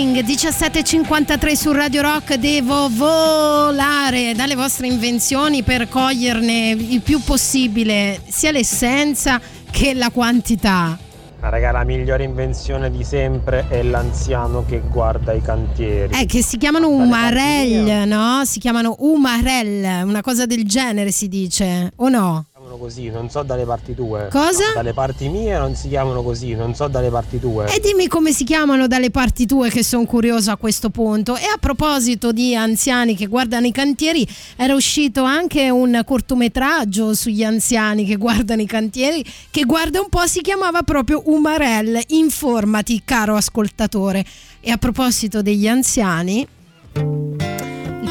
Feeling, 0.08 0.24
17.53 0.24 1.52
su 1.52 1.72
Radio 1.72 2.00
Rock, 2.02 2.34
devo 2.36 2.88
volare 2.88 4.32
dalle 4.34 4.54
vostre 4.54 4.86
invenzioni 4.86 5.62
per 5.62 5.88
coglierne 5.88 6.70
il 6.70 7.02
più 7.02 7.20
possibile 7.20 8.20
sia 8.26 8.50
l'essenza 8.50 9.40
che 9.70 9.92
la 9.94 10.10
quantità. 10.10 10.98
Ma 11.40 11.50
raga, 11.50 11.70
la 11.70 11.84
migliore 11.84 12.24
invenzione 12.24 12.90
di 12.90 13.04
sempre 13.04 13.66
è 13.68 13.82
l'anziano 13.82 14.64
che 14.64 14.80
guarda 14.80 15.32
i 15.32 15.42
cantieri. 15.42 16.18
Eh, 16.18 16.26
che 16.26 16.42
si 16.42 16.56
chiamano 16.56 16.88
umarell, 16.88 18.08
no? 18.08 18.44
Si 18.44 18.58
chiamano 18.58 18.96
umarell, 18.98 20.06
una 20.06 20.20
cosa 20.20 20.46
del 20.46 20.64
genere 20.64 21.12
si 21.12 21.28
dice, 21.28 21.92
o 21.96 22.08
no? 22.08 22.46
Così, 22.88 23.10
non 23.10 23.28
so 23.28 23.42
dalle 23.42 23.64
parti 23.64 23.94
tue. 23.94 24.28
Cosa? 24.30 24.72
Dalle 24.74 24.94
parti 24.94 25.28
mie 25.28 25.58
non 25.58 25.74
si 25.74 25.88
chiamano 25.88 26.22
così, 26.22 26.54
non 26.54 26.74
so 26.74 26.88
dalle 26.88 27.10
parti 27.10 27.38
tue. 27.38 27.66
E 27.66 27.80
dimmi 27.80 28.08
come 28.08 28.32
si 28.32 28.44
chiamano 28.44 28.86
dalle 28.86 29.10
parti 29.10 29.44
tue 29.44 29.68
che 29.68 29.84
sono 29.84 30.06
curioso 30.06 30.50
a 30.50 30.56
questo 30.56 30.88
punto. 30.88 31.36
E 31.36 31.44
a 31.44 31.58
proposito 31.60 32.32
di 32.32 32.56
anziani 32.56 33.14
che 33.14 33.26
guardano 33.26 33.66
i 33.66 33.72
cantieri, 33.72 34.26
era 34.56 34.74
uscito 34.74 35.22
anche 35.22 35.68
un 35.68 36.00
cortometraggio 36.04 37.14
sugli 37.14 37.44
anziani 37.44 38.06
che 38.06 38.16
guardano 38.16 38.62
i 38.62 38.66
cantieri, 38.66 39.22
che 39.50 39.64
guarda 39.64 40.00
un 40.00 40.08
po' 40.08 40.26
si 40.26 40.40
chiamava 40.40 40.82
proprio 40.82 41.22
Umarell. 41.26 42.00
Informati, 42.08 43.02
caro 43.04 43.36
ascoltatore. 43.36 44.24
E 44.60 44.70
a 44.70 44.78
proposito 44.78 45.42
degli 45.42 45.68
anziani, 45.68 46.46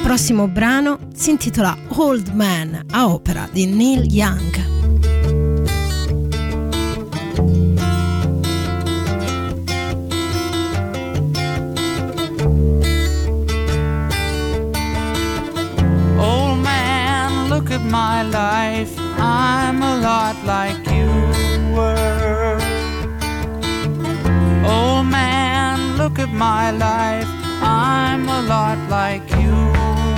prossimo 0.08 0.48
brano 0.48 1.00
si 1.14 1.32
intitola 1.32 1.78
Old 1.98 2.30
Man 2.30 2.82
a 2.92 3.10
opera 3.10 3.46
di 3.52 3.66
Neil 3.66 4.06
Young. 4.06 4.66
My 17.90 18.22
life. 18.24 18.94
I'm 19.18 19.82
a 19.82 19.98
lot 19.98 20.36
like 20.44 20.86
you 20.88 21.08
were. 21.74 22.60
Old 24.66 25.06
man, 25.06 25.96
look 25.98 26.20
at 26.20 26.34
my 26.34 26.72
life. 26.72 27.30
I'm 27.62 28.28
a 28.28 28.42
lot 28.42 28.78
like 28.90 29.30
you 29.40 29.67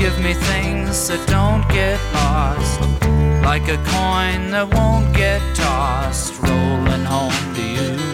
Give 0.00 0.18
me 0.20 0.32
things 0.32 1.08
that 1.08 1.22
don't 1.28 1.62
get 1.68 2.00
lost. 2.14 2.80
Like 3.44 3.68
a 3.68 3.76
coin 3.76 4.50
that 4.50 4.72
won't 4.72 5.14
get 5.14 5.42
tossed, 5.54 6.40
rolling 6.40 7.04
home 7.04 7.54
to 7.54 7.62
you. 7.62 8.09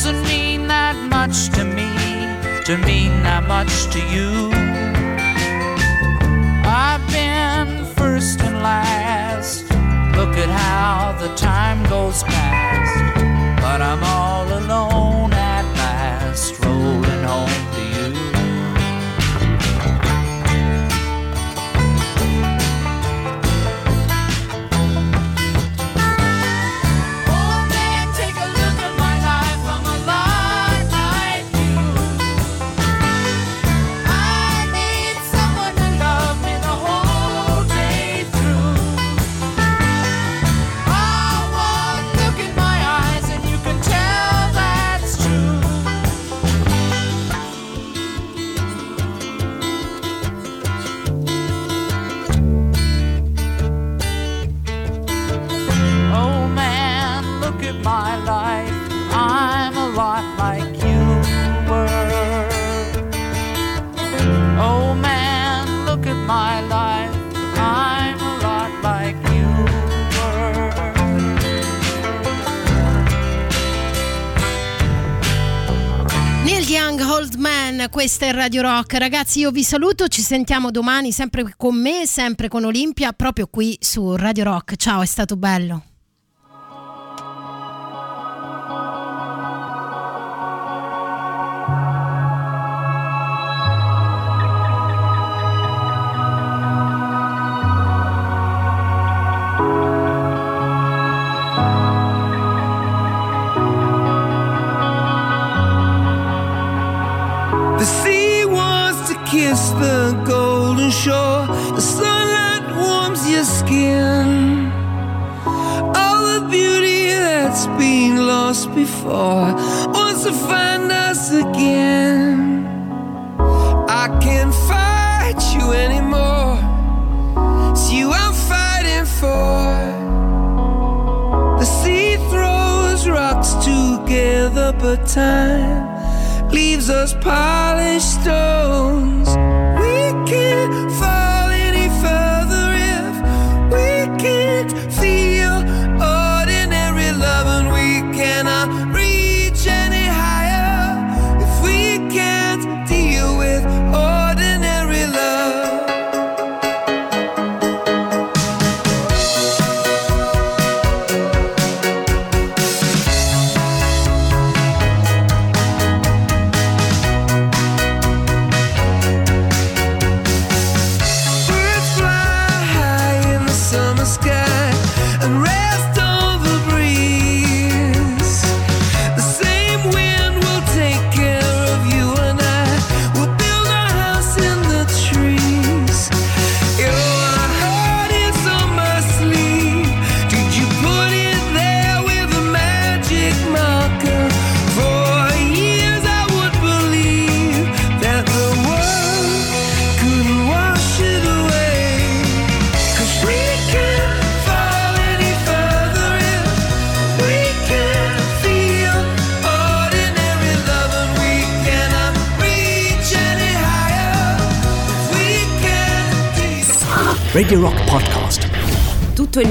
Doesn't 0.00 0.22
mean 0.28 0.68
that 0.68 0.94
much 1.10 1.48
to 1.56 1.64
me, 1.64 1.90
to 2.66 2.76
mean 2.86 3.20
that 3.24 3.48
much 3.48 3.90
to 3.90 3.98
you. 4.14 4.52
I've 6.64 7.04
been 7.10 7.84
first 7.96 8.40
and 8.42 8.62
last. 8.62 9.64
Look 10.14 10.36
at 10.38 10.50
how 10.50 11.18
the 11.18 11.34
time 11.34 11.82
goes 11.88 12.22
past. 12.22 13.16
But 13.60 13.82
I'm 13.82 14.04
all 14.04 14.46
alone 14.60 14.87
questa 77.88 78.26
è 78.26 78.32
Radio 78.32 78.62
Rock. 78.62 78.94
Ragazzi, 78.94 79.40
io 79.40 79.50
vi 79.50 79.62
saluto, 79.62 80.08
ci 80.08 80.22
sentiamo 80.22 80.70
domani 80.70 81.12
sempre 81.12 81.54
con 81.56 81.80
me, 81.80 82.06
sempre 82.06 82.48
con 82.48 82.64
Olimpia, 82.64 83.12
proprio 83.12 83.46
qui 83.46 83.76
su 83.80 84.16
Radio 84.16 84.44
Rock. 84.44 84.76
Ciao, 84.76 85.02
è 85.02 85.06
stato 85.06 85.36
bello. 85.36 85.82